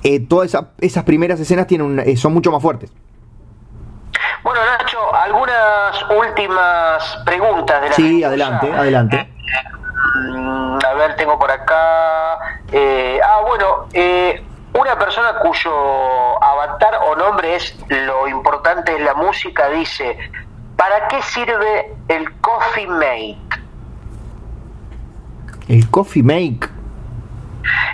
[0.02, 2.92] eh, todas esa- esas primeras escenas tienen eh, son mucho más fuertes.
[4.42, 8.24] Bueno, Nacho, algunas últimas preguntas de la Sí, gente.
[8.26, 9.28] adelante, adelante.
[10.16, 12.38] Mm, A ver, tengo por acá.
[12.72, 14.42] eh, ah, bueno, eh,
[14.74, 20.16] una persona cuyo avatar o nombre es lo importante es la música dice:
[20.76, 23.38] ¿Para qué sirve el Coffee Mate?
[25.68, 26.68] El Coffee Make.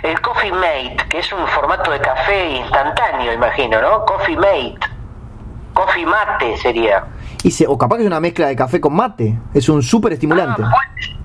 [0.03, 4.05] El Coffee Mate, que es un formato de café instantáneo, imagino, ¿no?
[4.05, 4.79] Coffee Mate.
[5.73, 7.03] Coffee Mate sería.
[7.43, 9.37] Y se- o capaz que es una mezcla de café con mate.
[9.53, 10.63] Es un súper estimulante.
[10.65, 11.17] Ah, puede,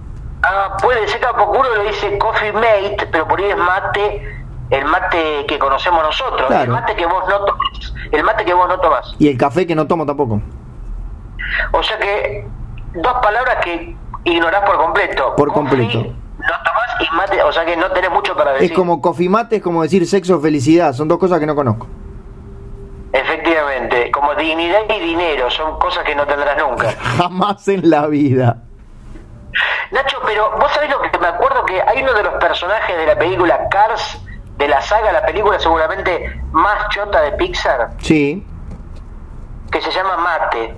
[0.42, 3.56] ah, puede ser que a poco uno le dice Coffee Mate, pero por ahí es
[3.56, 4.41] mate,
[4.72, 6.64] el mate que conocemos nosotros, Claro.
[6.64, 9.14] el mate que vos no tomás, el mate que vos no tomás.
[9.18, 10.40] Y el café que no tomo tampoco.
[11.72, 12.46] O sea que
[12.94, 13.94] dos palabras que
[14.24, 15.36] ignorás por completo.
[15.36, 15.98] Por Coffee, completo.
[15.98, 18.70] No tomás y mate, o sea que no tenés mucho para decir.
[18.70, 20.92] Es como coffee mate, es como decir sexo o felicidad.
[20.92, 21.86] Son dos cosas que no conozco.
[23.12, 26.92] Efectivamente, como dignidad y dinero son cosas que no tendrás nunca.
[27.18, 28.62] Jamás en la vida.
[29.90, 33.04] Nacho, pero vos sabés lo que me acuerdo que hay uno de los personajes de
[33.06, 34.18] la película Cars,
[34.62, 38.46] de la saga, la película seguramente más chota de Pixar, Sí.
[39.70, 40.74] que se llama Mate.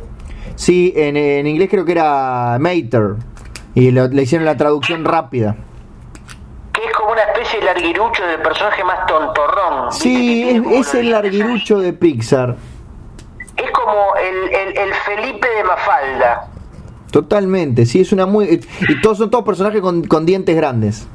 [0.56, 3.16] Sí, en, en inglés creo que era Mater.
[3.74, 5.56] Y lo- le hicieron la traducción rápida.
[6.72, 9.92] Que es como una especie de larguirucho del personaje más tontorrón.
[9.92, 12.56] Sí, es, el larguirucho de Pixar.
[13.56, 16.48] Es como el, el, el Felipe de Mafalda.
[17.10, 18.60] Totalmente, sí, es una muy...
[18.88, 21.06] Y todos son todos personajes con, con dientes grandes.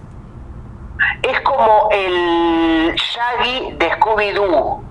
[1.24, 4.82] Es como el Shaggy de Scooby-Doo.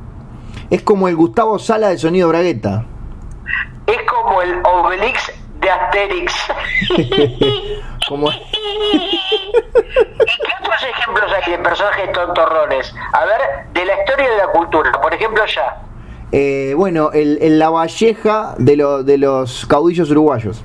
[0.71, 2.85] Es como el Gustavo Sala de Sonido Bragueta.
[3.87, 6.33] Es como el Obelix de Asterix.
[8.09, 8.31] Como...
[8.33, 8.39] ¿Y
[9.11, 12.95] qué otros ejemplos hay de personajes tontorrones?
[13.13, 13.41] A ver,
[13.75, 14.93] de la historia de la cultura.
[14.93, 15.83] Por ejemplo, ya.
[16.33, 20.63] Eh, bueno, el, el La Valleja de, lo- de los caudillos uruguayos.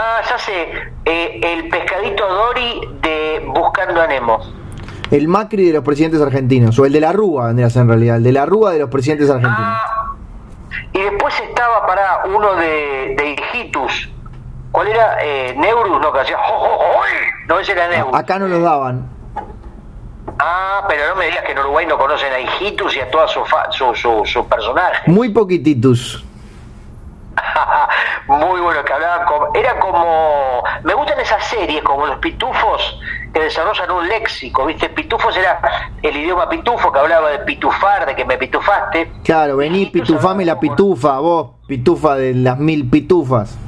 [0.00, 0.68] Ah, ya sé.
[1.04, 4.38] eh, el pescadito Dory de Buscando a Nemo.
[5.10, 6.78] El Macri de los presidentes argentinos.
[6.78, 8.16] O el de la Rúa, vendría a ser en realidad.
[8.18, 9.58] El de la Rúa de los presidentes argentinos.
[9.60, 10.14] Ah,
[10.92, 14.08] y después estaba para uno de, de Hijitus.
[14.70, 15.16] ¿Cuál era?
[15.22, 16.36] Eh, Neurus, no, que hacía.
[17.48, 18.14] No, ese era Neurus.
[18.14, 19.08] Acá no los daban.
[20.38, 23.26] Ah, pero no me digas que en Uruguay no conocen a Hijitus y a toda
[23.26, 25.10] su, fa- su, su, su personaje.
[25.10, 26.24] Muy poquititos.
[28.26, 29.48] Muy bueno, que hablaba como...
[29.54, 30.62] Era como...
[30.84, 33.00] Me gustan esas series como los pitufos
[33.32, 34.88] que desarrollan un léxico, ¿viste?
[34.88, 35.60] Pitufos era
[36.02, 39.10] el idioma pitufo que hablaba de pitufar, de que me pitufaste.
[39.24, 43.58] Claro, vení, pitufame la pitufa, vos, pitufa de las mil pitufas.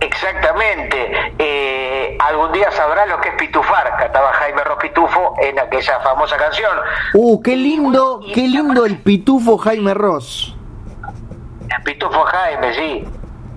[0.00, 1.32] Exactamente.
[1.38, 6.00] Eh, al algún día sabrá lo que es pitufar, cantaba Jaime Ross Pitufo en aquella
[6.00, 6.70] famosa canción.
[7.14, 10.55] Uh, qué lindo, qué lindo el pitufo Jaime Ross.
[11.74, 13.04] El pitufo Jaime, sí.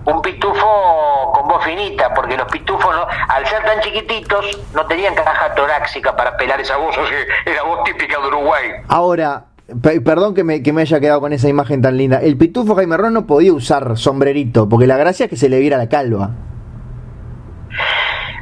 [0.05, 5.13] Un pitufo con voz finita, porque los pitufos, no, al ser tan chiquititos, no tenían
[5.13, 8.69] caja torácica para pelar esa voz, o sea, era voz típica de Uruguay.
[8.87, 9.45] Ahora,
[9.83, 12.19] pe- perdón que me, que me haya quedado con esa imagen tan linda.
[12.21, 15.59] El pitufo Jaime Ross no podía usar sombrerito, porque la gracia es que se le
[15.59, 16.31] viera la calva.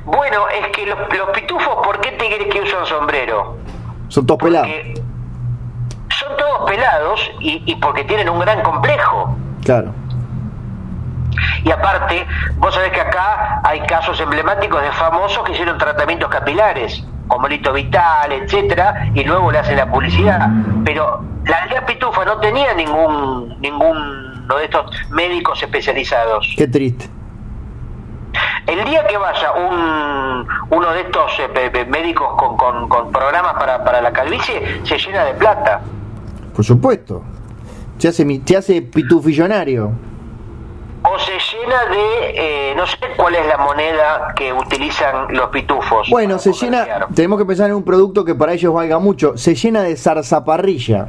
[0.06, 3.58] Bueno, es que los, los pitufos, ¿por qué te crees que usan sombrero?
[4.08, 4.68] Son todos pelados.
[4.70, 5.02] Porque
[6.18, 9.36] son todos pelados y, y porque tienen un gran complejo.
[9.68, 9.92] Claro.
[11.64, 17.04] Y aparte, vos sabés que acá hay casos emblemáticos de famosos que hicieron tratamientos capilares,
[17.28, 20.48] como Lito Vital, etcétera, y luego le hacen la publicidad.
[20.86, 26.54] Pero la aldea Pitufa no tenía ningún ninguno de estos médicos especializados.
[26.58, 27.10] Qué triste.
[28.66, 33.84] El día que vaya un, uno de estos eh, médicos con, con- con programas para,
[33.84, 35.82] para la calvicie, se llena de plata.
[36.56, 37.24] Por supuesto.
[37.98, 39.92] Se hace, pitufillonario.
[41.04, 46.10] O se llena de, eh, no sé cuál es la moneda que utilizan los pitufos.
[46.10, 47.08] Bueno, se llena.
[47.16, 49.38] Tenemos que pensar en un producto que para ellos valga mucho.
[49.38, 51.08] Se llena de zarzaparrilla.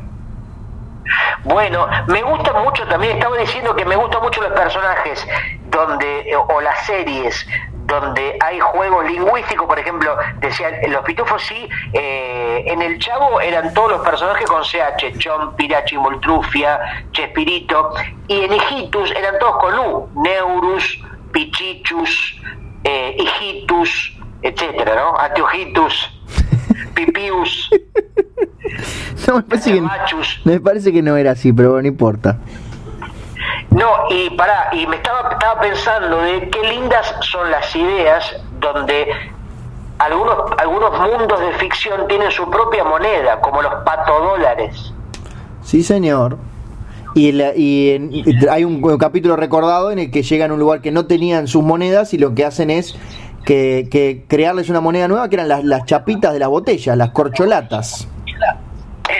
[1.44, 5.26] Bueno, me gusta mucho también, estaba diciendo que me gustan mucho los personajes
[5.70, 7.46] donde, o las series
[7.88, 13.72] donde hay juegos lingüísticos, por ejemplo, decían, los pitufos sí, eh, en el Chavo eran
[13.72, 16.78] todos los personajes con CH, Chon, Pirachi, Moltrufia,
[17.12, 17.94] Chespirito,
[18.28, 22.40] y en Hijitus eran todos con U, Neurus, Pichichus,
[22.84, 25.18] eh, Hijitus, etcétera, ¿no?
[25.18, 26.20] Atiojitus,
[26.94, 27.70] Pipius,
[29.26, 29.82] No, me parece que,
[30.44, 32.38] me parece que no era así, pero bueno, no importa.
[33.78, 38.24] No, y pará, y me estaba, estaba pensando de qué lindas son las ideas
[38.60, 39.06] donde
[39.98, 44.92] algunos, algunos mundos de ficción tienen su propia moneda, como los patodólares.
[45.62, 46.38] Sí, señor.
[47.14, 50.90] Y, y en- hay un, capítulo recordado en el que llegan a un lugar que
[50.90, 52.96] no tenían sus monedas y lo que hacen es
[53.44, 57.10] que, que crearles una moneda nueva que eran las, las chapitas de las botellas, las
[57.10, 58.08] corcholatas.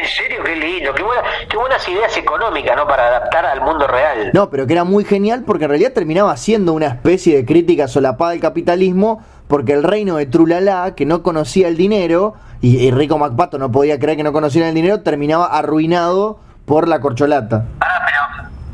[0.09, 2.87] En serio, qué lindo, qué, buena, qué buenas ideas económicas, ¿no?
[2.87, 4.31] Para adaptar al mundo real.
[4.33, 7.89] No, pero que era muy genial porque en realidad terminaba siendo una especie de crítica
[7.89, 12.91] solapada del capitalismo porque el reino de Trulala, que no conocía el dinero, y, y
[12.91, 17.67] Rico MacPato no podía creer que no conociera el dinero, terminaba arruinado por la corcholata.
[17.81, 18.08] Ah,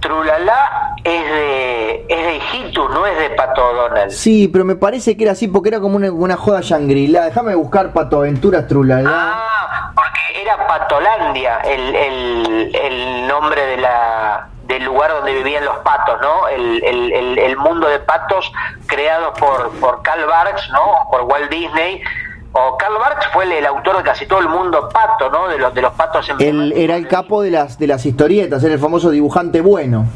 [0.05, 4.11] pero Trulala es de, es de Hijitus, no es de Pato Donald.
[4.11, 7.25] Sí, pero me parece que era así porque era como una, una joda Shangri-La.
[7.25, 9.11] Déjame buscar Pato Aventuras Trulala.
[9.11, 15.77] Ah, porque era Patolandia el, el, el nombre de la del lugar donde vivían los
[15.79, 16.49] patos, ¿no?
[16.49, 18.51] El, el, el, el mundo de patos
[18.87, 21.07] creado por, por Karl Barks, ¿no?
[21.11, 22.03] Por Walt Disney.
[22.57, 25.49] O Karl Barks fue el, el autor de casi todo el mundo pato, ¿no?
[25.49, 28.63] De los, de los patos Él emblemáticos era el capo de las, de las historietas,
[28.63, 30.07] era el famoso dibujante bueno.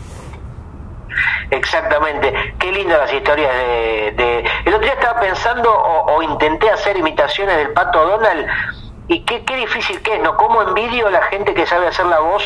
[1.51, 6.70] Exactamente, qué lindas las historias de, de- El otro día estaba pensando o, o intenté
[6.70, 8.47] hacer imitaciones del pato Donald
[9.09, 10.36] y qué, qué difícil que es, ¿no?
[10.36, 12.43] Cómo envidio a la gente que sabe hacer la voz,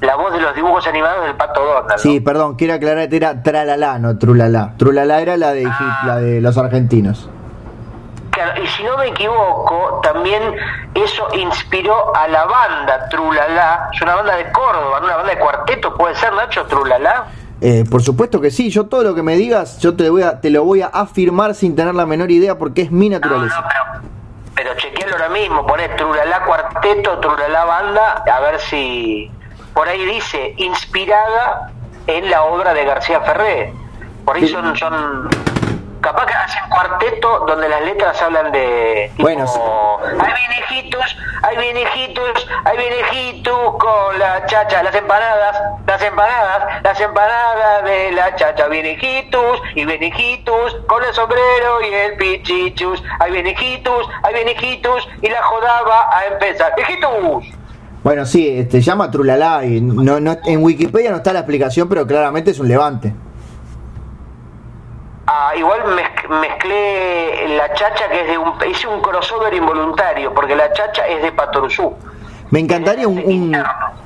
[0.00, 1.90] la voz de los dibujos animados del pato Donald.
[1.90, 1.98] ¿no?
[1.98, 4.74] Sí, perdón, quiero aclarar, era Tralala, no Trulala.
[4.78, 5.68] Trulala era la de,
[6.06, 7.28] la de los argentinos.
[8.36, 10.42] Claro, y si no me equivoco, también
[10.92, 15.06] eso inspiró a la banda Trulala, es una banda de Córdoba, ¿no?
[15.06, 17.28] una banda de cuarteto, puede ser Nacho Trulala.
[17.62, 20.38] Eh, por supuesto que sí, yo todo lo que me digas, yo te, voy a,
[20.38, 23.58] te lo voy a afirmar sin tener la menor idea porque es mi naturaleza.
[23.58, 24.02] no, pero,
[24.54, 29.30] pero chequealo ahora mismo, poné Trulala Cuarteto, Trulala Banda, a ver si
[29.72, 31.72] por ahí dice inspirada
[32.06, 33.72] en la obra de García Ferré.
[34.26, 35.30] Por ahí son, son
[36.06, 39.44] capaz que hacen cuarteto donde las letras hablan de tipo, Bueno,
[41.42, 47.84] ahí viene hijitos, ahí viene hijitos con la chacha, las empanadas, las empanadas, las empanadas
[47.84, 54.08] de la chacha, viene hijitos y viene hijitos con el sombrero y el pichichus, hijitos,
[54.22, 57.46] ahí viene hijitos y la jodaba a empezar, hijitos.
[58.04, 62.06] Bueno, sí, este, llama Trulala y no, no, en Wikipedia no está la explicación, pero
[62.06, 63.12] claramente es un levante.
[65.28, 70.54] Ah, igual mezc- mezclé la chacha que es de un hice un crossover involuntario porque
[70.54, 71.94] la chacha es de Patoruzú.
[72.50, 73.56] Me encantaría un, un,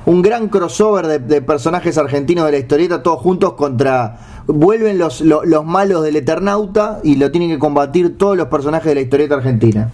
[0.07, 4.17] un gran crossover de, de personajes argentinos de la historieta, todos juntos contra...
[4.47, 8.87] Vuelven los, lo- los malos del Eternauta y lo tienen que combatir todos los personajes
[8.87, 9.89] de la historieta argentina.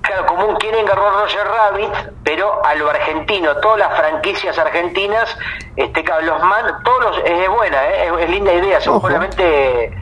[0.00, 1.92] Claro, como un quieren agarró a Roger Rabbit,
[2.24, 5.36] pero a lo argentino, todas las franquicias argentinas,
[5.76, 8.06] este, los man, todos los, es buena, ¿eh?
[8.06, 9.92] es, es linda idea, seguramente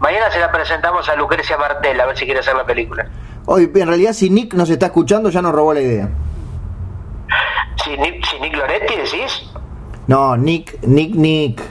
[0.00, 3.06] Mañana se la presentamos a Lucrecia Martel, a ver si quiere hacer la película.
[3.46, 6.08] Hoy, en realidad, si Nick nos está escuchando, ya nos robó la idea.
[7.84, 9.50] Si Nick, si Nick Loretti decís.
[10.06, 11.62] No, Nick, Nick, Nick.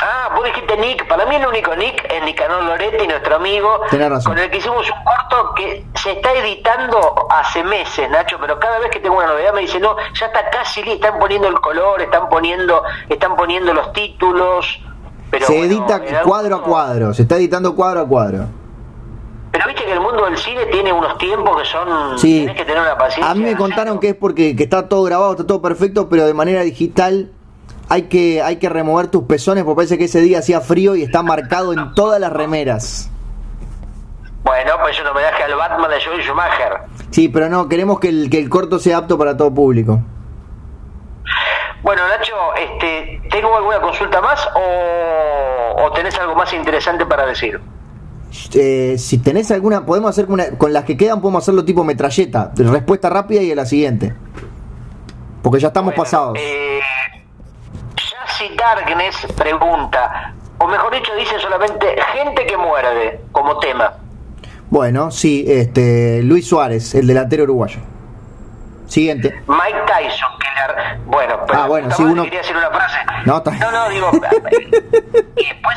[0.00, 1.06] Ah, vos dijiste Nick.
[1.08, 4.32] Para mí el único Nick es Nicanor Loretti, nuestro amigo, Tenés razón.
[4.34, 8.78] con el que hicimos un corto que se está editando hace meses, Nacho, pero cada
[8.78, 11.60] vez que tengo una novedad me dice, no, ya está casi listo, están poniendo el
[11.60, 14.80] color, están poniendo, están poniendo los títulos.
[15.30, 18.46] Pero se bueno, edita cuadro a cuadro, se está editando cuadro a cuadro.
[19.52, 22.18] Pero viste que el mundo del cine tiene unos tiempos que son...
[22.18, 22.40] Sí.
[22.40, 23.30] Tenés que tener una paciencia.
[23.30, 26.26] A mí me contaron que es porque que está todo grabado, está todo perfecto, pero
[26.26, 27.32] de manera digital
[27.88, 31.02] hay que, hay que remover tus pezones porque parece que ese día hacía frío y
[31.02, 33.10] está marcado en todas las remeras.
[34.44, 36.72] Bueno, pues es un homenaje al Batman de Joel Schumacher.
[37.10, 40.00] Sí, pero no, queremos que el, que el corto sea apto para todo público.
[41.82, 47.60] Bueno, Nacho, este, ¿tengo alguna consulta más o, o tenés algo más interesante para decir?
[48.54, 51.84] Eh, si tenés alguna, podemos hacer con, una- con las que quedan, podemos hacerlo tipo
[51.84, 54.14] metralleta, respuesta rápida y a la siguiente.
[55.42, 56.38] Porque ya estamos Bueno, pasados.
[56.38, 56.80] Eh,
[57.96, 63.94] Jassy Darkness pregunta, o mejor dicho, dice solamente gente que muerde como tema.
[64.68, 67.78] Bueno, sí, este, Luis Suárez, el delantero uruguayo.
[68.88, 69.42] Siguiente.
[69.46, 70.98] Mike Tyson, que le...
[71.06, 72.98] Bueno, pero Ah, bueno, madre, uno- quería decir una frase.
[73.26, 74.10] No, no, no, digo...
[75.36, 75.76] y después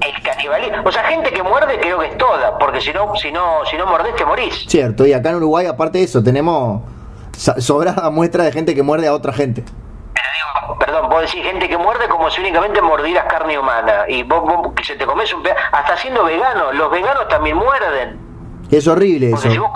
[0.00, 0.82] el canibalismo.
[0.84, 3.76] O sea, gente que muerde creo que es toda, porque si no, si no, si
[3.76, 4.64] no mordés te morís.
[4.68, 6.82] Cierto, y acá en Uruguay, aparte de eso, tenemos
[7.58, 9.62] sobrada muestra de gente que muerde a otra gente.
[10.14, 14.04] Pero digo, perdón, vos decís gente que muerde como si únicamente mordieras carne humana.
[14.08, 17.56] Y vos, vos que se te comes un pedazo, hasta siendo vegano, los veganos también
[17.56, 18.18] muerden.
[18.70, 19.52] Es horrible Porque eso.
[19.54, 19.70] si vos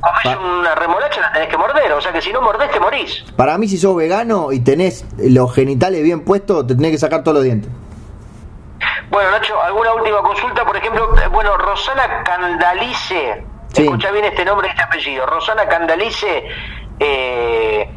[0.00, 3.24] comés una remolacha la tenés que morder, o sea que si no mordés te morís.
[3.36, 7.22] Para mí, si sos vegano y tenés los genitales bien puestos, te tenés que sacar
[7.22, 7.70] todos los dientes.
[9.10, 10.64] Bueno, Nacho, ¿alguna última consulta?
[10.64, 13.82] Por ejemplo, eh, bueno, Rosana Candalice, Sí.
[13.84, 16.44] escucha bien este nombre y este apellido, Rosana Candalice,
[17.00, 17.88] eh,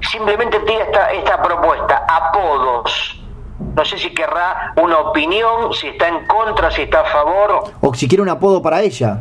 [0.00, 3.18] simplemente tiene esta, esta propuesta, apodos.
[3.74, 7.64] No sé si querrá una opinión, si está en contra, si está a favor.
[7.80, 9.20] O si quiere un apodo para ella.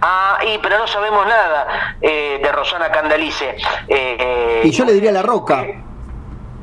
[0.00, 3.56] Ah, y, pero no sabemos nada eh, de Rosana Candalice.
[3.88, 5.64] Eh, Y yo le diría La Roca.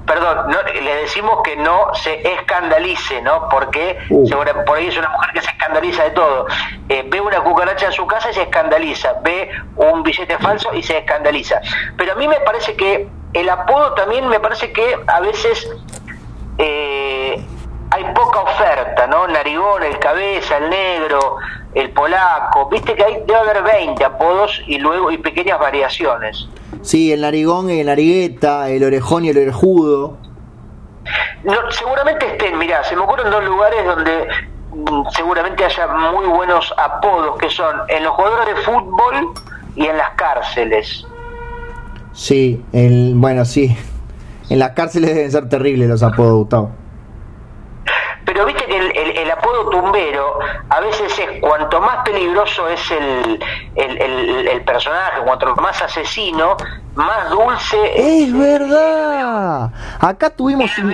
[0.05, 3.47] Perdón, no, le decimos que no se escandalice, ¿no?
[3.47, 4.27] Porque Uh.
[4.27, 6.45] segura- por ahí es una mujer que se escandaliza de todo.
[6.89, 9.13] Eh, ve una cucaracha en su casa y se escandaliza.
[9.23, 11.61] Ve un billete falso y se escandaliza.
[11.97, 15.65] Pero a mí me parece que el apodo también me parece que a veces
[16.57, 17.43] eh,
[17.91, 19.27] hay poca oferta, ¿no?
[19.27, 21.37] Narigón, el cabeza, el negro,
[21.75, 22.69] el polaco.
[22.69, 26.47] Viste que hay, debe haber 20 apodos y luego y pequeñas variaciones.
[26.81, 30.17] Sí, el narigón y el narigueta, el orejón y el orejudo.
[31.43, 34.27] No, seguramente estén, mirá, se me ocurren dos lugares donde
[34.73, 39.33] mm, seguramente haya muy buenos apodos, que son en los jugadores de fútbol
[39.75, 41.05] y en las cárceles.
[42.13, 43.75] Sí, el, bueno, sí.
[44.49, 46.71] En las cárceles deben ser terribles los apodos, Gustavo.
[48.25, 49.02] Pero viste que el,
[49.69, 50.39] tumbero
[50.69, 53.43] a veces es cuanto más peligroso es el,
[53.75, 56.55] el, el- el personaje, cuanto más asesino,
[56.95, 57.77] más dulce
[58.21, 59.71] Es verdad.
[59.99, 60.93] Acá tuvimos un,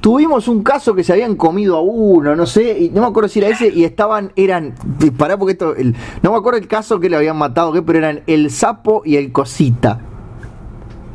[0.00, 3.28] tuvimos un caso que se habían comido a uno, no sé, y no me acuerdo
[3.28, 4.74] si era ese, y estaban, eran,
[5.18, 7.82] pará porque esto, el- no me acuerdo el caso que le habían matado, ¿qué?
[7.82, 9.98] pero eran el sapo y el cosita.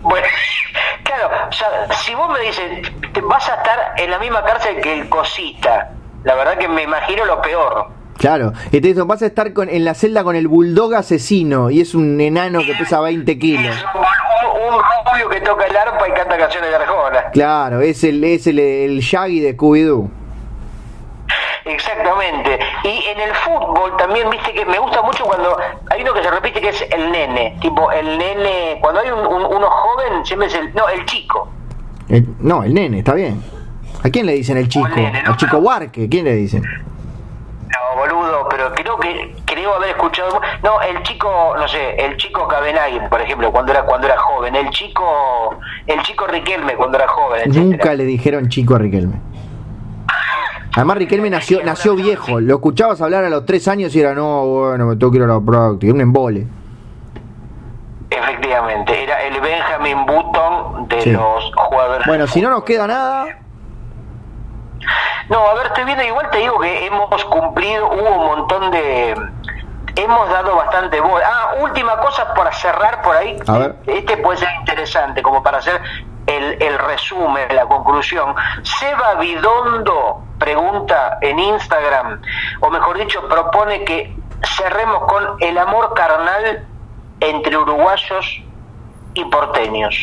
[0.02, 0.26] Bueno,
[1.04, 1.68] claro, o sea,
[2.04, 2.64] si vos me dices,
[3.24, 5.92] vas a estar en la misma cárcel que el cosita,
[6.24, 7.88] la verdad que me imagino lo peor.
[8.18, 11.72] Claro, y te dicen, vas a estar con, en la celda con el bulldog asesino,
[11.72, 13.76] y es un enano que pesa 20 kilos.
[13.76, 14.82] Es un, un- un
[15.12, 17.32] rubio que toca el arpa y canta canciones de Arjona.
[17.32, 20.10] Claro, es el, es el, el Shaggy de Scooby-Doo.
[21.66, 22.60] Exactamente.
[22.84, 25.58] Y en el fútbol también, viste que me gusta mucho cuando
[25.90, 27.58] hay uno que se repite que es el nene.
[27.62, 30.74] Tipo, el nene, cuando hay un, un- uno joven, siempre es el.
[30.74, 31.50] No, el chico.
[32.10, 33.42] El- no, el nene, está bien.
[34.04, 34.88] ¿A quién le dicen el chico?
[34.88, 35.32] el nene, ¿no?
[35.32, 36.64] Al chico Huarque, ¿quién le dicen?
[36.64, 40.42] No, boludo, pero creo que creo haber escuchado.
[40.64, 44.56] No, el chico, no sé, el chico Cabenagui, por ejemplo, cuando era cuando era joven.
[44.56, 45.58] El chico,
[45.88, 47.42] el chico Riquelme cuando era joven.
[47.46, 47.64] etcétera.
[47.66, 49.16] Nunca le dijeron chico a Riquelme.
[50.74, 54.46] Además Riquelme nació, nació viejo, lo escuchabas hablar a los tres años y era, no,
[54.46, 56.48] bueno, me tengo que ir a la práctica, un embole.
[58.10, 61.12] Efectivamente, era el Benjamin Button de Sí.
[61.12, 62.06] los jugadores.
[62.08, 63.38] Bueno, si no nos queda nada,
[65.30, 69.16] No, a ver, estoy viendo, igual te digo que hemos cumplido, hubo un montón de...
[69.96, 71.26] Hemos dado bastante bola.
[71.28, 73.38] Ah, última cosa para cerrar por ahí.
[73.46, 73.76] A ver.
[73.86, 75.82] Este puede ser interesante, como para hacer
[76.28, 78.34] el, el resumen, la conclusión.
[78.64, 82.22] Seba Bidondo pregunta en Instagram,
[82.62, 84.16] o mejor dicho, propone que
[84.58, 86.66] cerremos con el amor carnal
[87.20, 88.42] entre uruguayos
[89.14, 89.96] y porteños.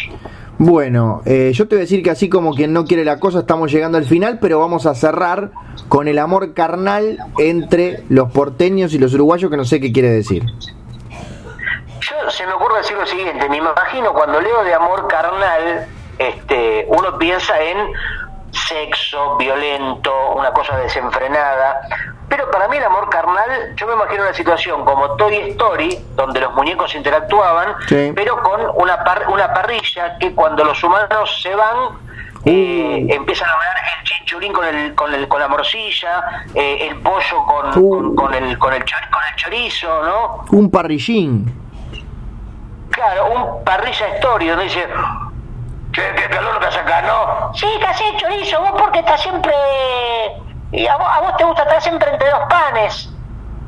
[0.60, 3.40] Bueno, eh, yo te voy a decir que así como quien no quiere la cosa,
[3.40, 5.52] estamos llegando al final, pero vamos a cerrar
[5.88, 10.10] con el amor carnal entre los porteños y los uruguayos, que no sé qué quiere
[10.10, 10.44] decir.
[12.00, 15.86] Yo se me ocurre decir lo siguiente, me imagino cuando leo de amor carnal,
[16.18, 17.92] este, uno piensa en
[18.50, 21.82] sexo violento, una cosa desenfrenada,
[22.28, 26.40] pero para mí el amor carnal, yo me imagino una situación como Toy Story, donde
[26.40, 27.74] los muñecos interactuaban,
[28.14, 31.98] pero con una, una parrilla que cuando los humanos se van,
[32.44, 33.14] eh, uh.
[33.14, 33.68] empiezan a ver
[33.98, 38.14] el chinchurín con el, con, el, con la morcilla, eh, el pollo con, uh.
[38.14, 40.44] con, el, con, el, con el chorizo, ¿no?
[40.50, 41.52] Un parrillín.
[42.90, 44.86] Claro, un parrilla story donde dice,
[45.92, 47.54] che, qué calor que hace acá, ¿no?
[47.54, 49.52] Sí, que hace chorizo, vos porque estás siempre
[50.72, 53.10] y a vos, te gusta estar siempre entre dos panes.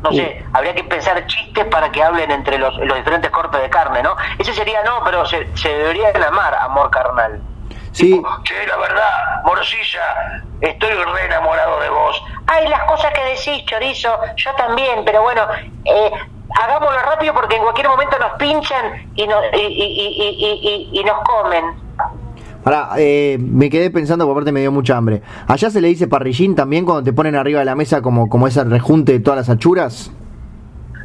[0.02, 3.68] No sé, habría que pensar chistes para que hablen entre los, los diferentes cortes de
[3.68, 4.16] carne, ¿no?
[4.38, 7.42] Ese sería no, pero se, se debería amar amor carnal.
[7.92, 8.22] Sí.
[8.44, 12.22] che, la verdad, morcilla, estoy re enamorado de vos.
[12.46, 15.42] Ay, las cosas que decís, chorizo, yo también, pero bueno,
[15.84, 16.12] eh,
[16.62, 21.20] hagámoslo rápido porque en cualquier momento nos pinchan y, no, y, y, y, y nos
[21.22, 21.89] comen.
[22.70, 25.22] Ahora, eh, me quedé pensando, por parte me dio mucha hambre.
[25.48, 28.46] ¿Allá se le dice parrillín también cuando te ponen arriba de la mesa como, como
[28.46, 30.12] ese rejunte de todas las achuras?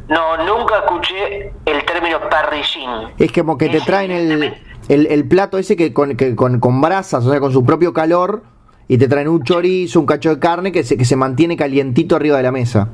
[0.08, 2.88] No, nunca escuché el término parrillín.
[3.18, 4.54] Es como que te traen el,
[4.88, 8.44] el, plato ese que con, que con, con brasas, o sea, con su propio calor,
[8.86, 12.14] y te traen un chorizo, un cacho de carne que se, que se mantiene calientito
[12.14, 12.90] arriba de la mesa.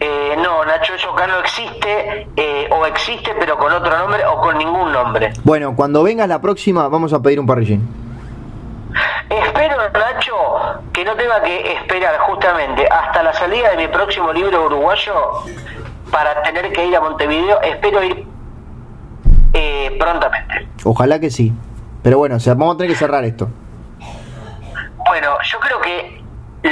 [0.00, 4.40] Eh, no, Nacho, eso acá no existe, eh, o existe pero con otro nombre o
[4.40, 5.32] con ningún nombre.
[5.44, 7.88] Bueno, cuando vengas la próxima vamos a pedir un parrillín.
[9.28, 10.34] Espero, Nacho,
[10.92, 15.14] que no tenga que esperar justamente hasta la salida de mi próximo libro uruguayo
[16.10, 17.60] para tener que ir a Montevideo.
[17.62, 18.26] Espero ir
[19.52, 20.68] eh, prontamente.
[20.84, 21.52] Ojalá que sí.
[22.02, 23.48] Pero bueno, o sea, vamos a tener que cerrar esto.
[25.08, 26.22] Bueno, yo creo que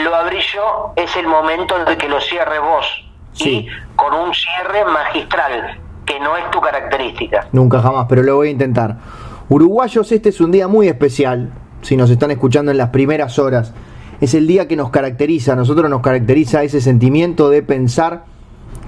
[0.03, 2.87] lo abrí yo, es el momento de que lo cierre vos
[3.35, 3.67] sí.
[3.97, 7.49] con un cierre magistral, que no es tu característica.
[7.53, 8.97] Nunca jamás, pero lo voy a intentar.
[9.49, 11.51] Uruguayos, este es un día muy especial,
[11.83, 13.75] si nos están escuchando en las primeras horas.
[14.21, 18.25] Es el día que nos caracteriza, a nosotros nos caracteriza ese sentimiento de pensar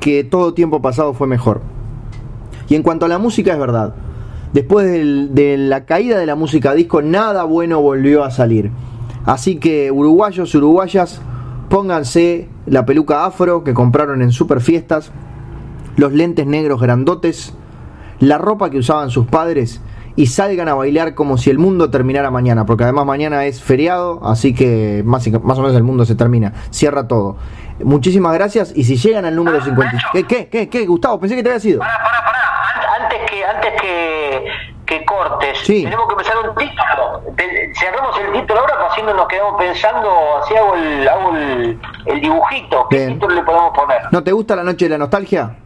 [0.01, 1.63] que todo tiempo pasado fue mejor.
[2.69, 3.95] Y en cuanto a la música, es verdad.
[4.53, 8.71] Después de la caída de la música disco, nada bueno volvió a salir.
[9.27, 11.21] Así que uruguayos, uruguayas,
[11.69, 15.11] Pónganse la peluca afro que compraron en super fiestas,
[15.97, 17.55] los lentes negros grandotes,
[18.21, 19.81] la ropa que usaban sus padres
[20.15, 24.25] y salgan a bailar como si el mundo terminara mañana, porque además mañana es feriado,
[24.25, 27.37] así que más, más o menos el mundo se termina, cierra todo.
[27.83, 29.99] Muchísimas gracias y si llegan al número 50...
[30.13, 31.19] ¿Qué, qué, qué, qué, Gustavo?
[31.19, 31.81] Pensé que te había sido.
[31.81, 33.05] Pará, pará, pará.
[33.05, 37.23] Antes que, antes que, que cortes, tenemos que empezar un título.
[37.75, 41.81] Cerramos el título ahora, pues así no nos quedamos pensando, así hago el, hago el,
[42.07, 42.87] el dibujito.
[42.89, 44.03] ¿Qué título le podemos poner?
[44.13, 45.57] ¿No te gusta la noche de la nostalgia?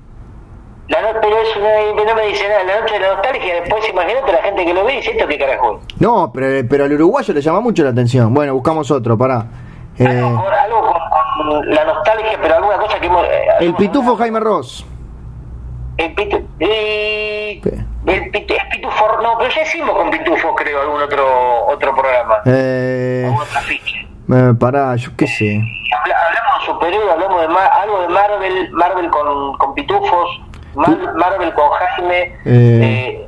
[0.90, 4.32] La no, pero eso no, me dice nada, la noche de la nostalgia, después imagínate
[4.32, 5.80] la gente que lo ve y dice esto qué carajo.
[6.00, 8.34] No, pero, pero al uruguayo le llama mucho la atención.
[8.34, 9.46] Bueno, buscamos otro, pará.
[9.98, 10.04] Eh...
[10.04, 13.24] Algo, con, la nostalgia, pero alguna cosa que hemos...
[13.24, 14.84] Eh, el pitufo Jaime Ross.
[15.96, 17.60] El, pitu, el,
[18.06, 18.60] el, pitufo,
[19.22, 22.38] no, pero ya hicimos con pitufo, creo, algún otro otro programa.
[22.46, 24.08] Eh, algún otro afiche.
[24.32, 25.62] Eh, pará, yo qué sé.
[25.92, 30.40] hablamos de superhéroes, hablamos de algo de Marvel, Marvel con, con pitufos,
[30.74, 32.36] Marvel con Jaime.
[32.44, 33.26] Eh.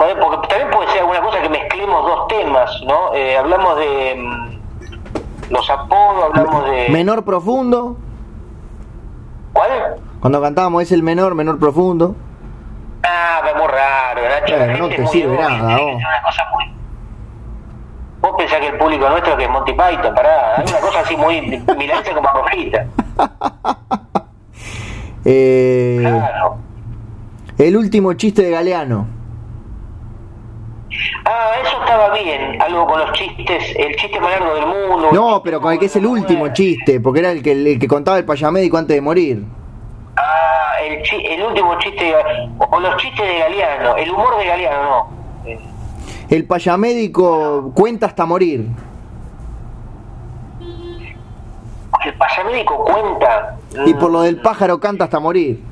[0.00, 3.14] Eh, porque también puede ser alguna cosa que mezclemos dos temas, ¿no?
[3.14, 6.88] Eh, hablamos de mm, los apodos, hablamos de...
[6.88, 7.96] Menor profundo.
[9.52, 9.70] ¿Cuál?
[10.20, 12.16] Cuando cantábamos es el menor, menor profundo.
[13.04, 14.56] Ah, muy raro, Nacho.
[14.56, 15.94] Bueno, no te sirve nada, vos.
[15.94, 16.74] Una cosa muy...
[18.20, 21.16] Vos pensás que el público nuestro que es Monty Python, pará, hay una cosa así
[21.16, 21.42] muy
[21.76, 22.86] milanesa como rojita.
[25.26, 26.56] eh, claro.
[27.58, 29.06] El último chiste de Galeano.
[31.26, 35.10] Ah, eso estaba bien, algo con los chistes, el chiste más largo del mundo.
[35.12, 37.88] No, pero con el que es el último chiste, porque era el que, el que
[37.88, 39.44] contaba el payamédico antes de morir.
[40.16, 42.14] Ah, el, el último chiste,
[42.58, 45.24] o los chistes de Galeano, el humor de Galeano, no.
[46.30, 48.66] El payamédico cuenta hasta morir.
[52.04, 53.56] El payamédico cuenta.
[53.86, 55.62] Y por lo del pájaro canta hasta morir.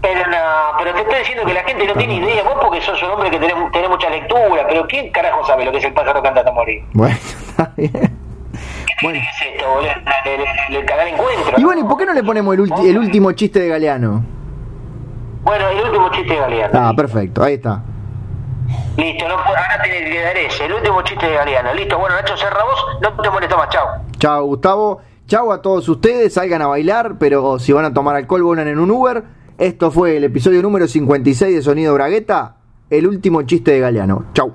[0.00, 2.42] Pero no, pero te estoy diciendo que la gente no tiene idea.
[2.44, 5.72] Vos porque sos un hombre que tenés, tenés mucha lectura, pero ¿quién carajo sabe lo
[5.72, 6.84] que es el pájaro canta hasta morir?
[6.92, 7.16] Bueno,
[7.48, 8.25] está bien.
[9.02, 9.18] Bueno.
[9.40, 9.88] ¿Qué es esto, boludo?
[10.80, 11.54] El canal encuentro.
[11.58, 14.24] Y bueno, ¿y por qué no le ponemos el, ulti- el último chiste de Galeano?
[15.44, 16.72] Bueno, el último chiste de Galeano.
[16.80, 17.82] Ah, perfecto, ahí está.
[18.96, 21.72] Listo, no, ahora tiene que ese, el último chiste de Galeano.
[21.74, 23.86] Listo, bueno, Nacho, cerra vos, no te molesto más, chao.
[24.18, 25.00] Chao, Gustavo.
[25.28, 26.34] Chao a todos ustedes.
[26.34, 29.22] Salgan a bailar, pero si van a tomar alcohol, vuelan en un Uber.
[29.58, 32.56] Esto fue el episodio número 56 de Sonido Bragueta.
[32.90, 34.24] El último chiste de Galeano.
[34.32, 34.54] Chau.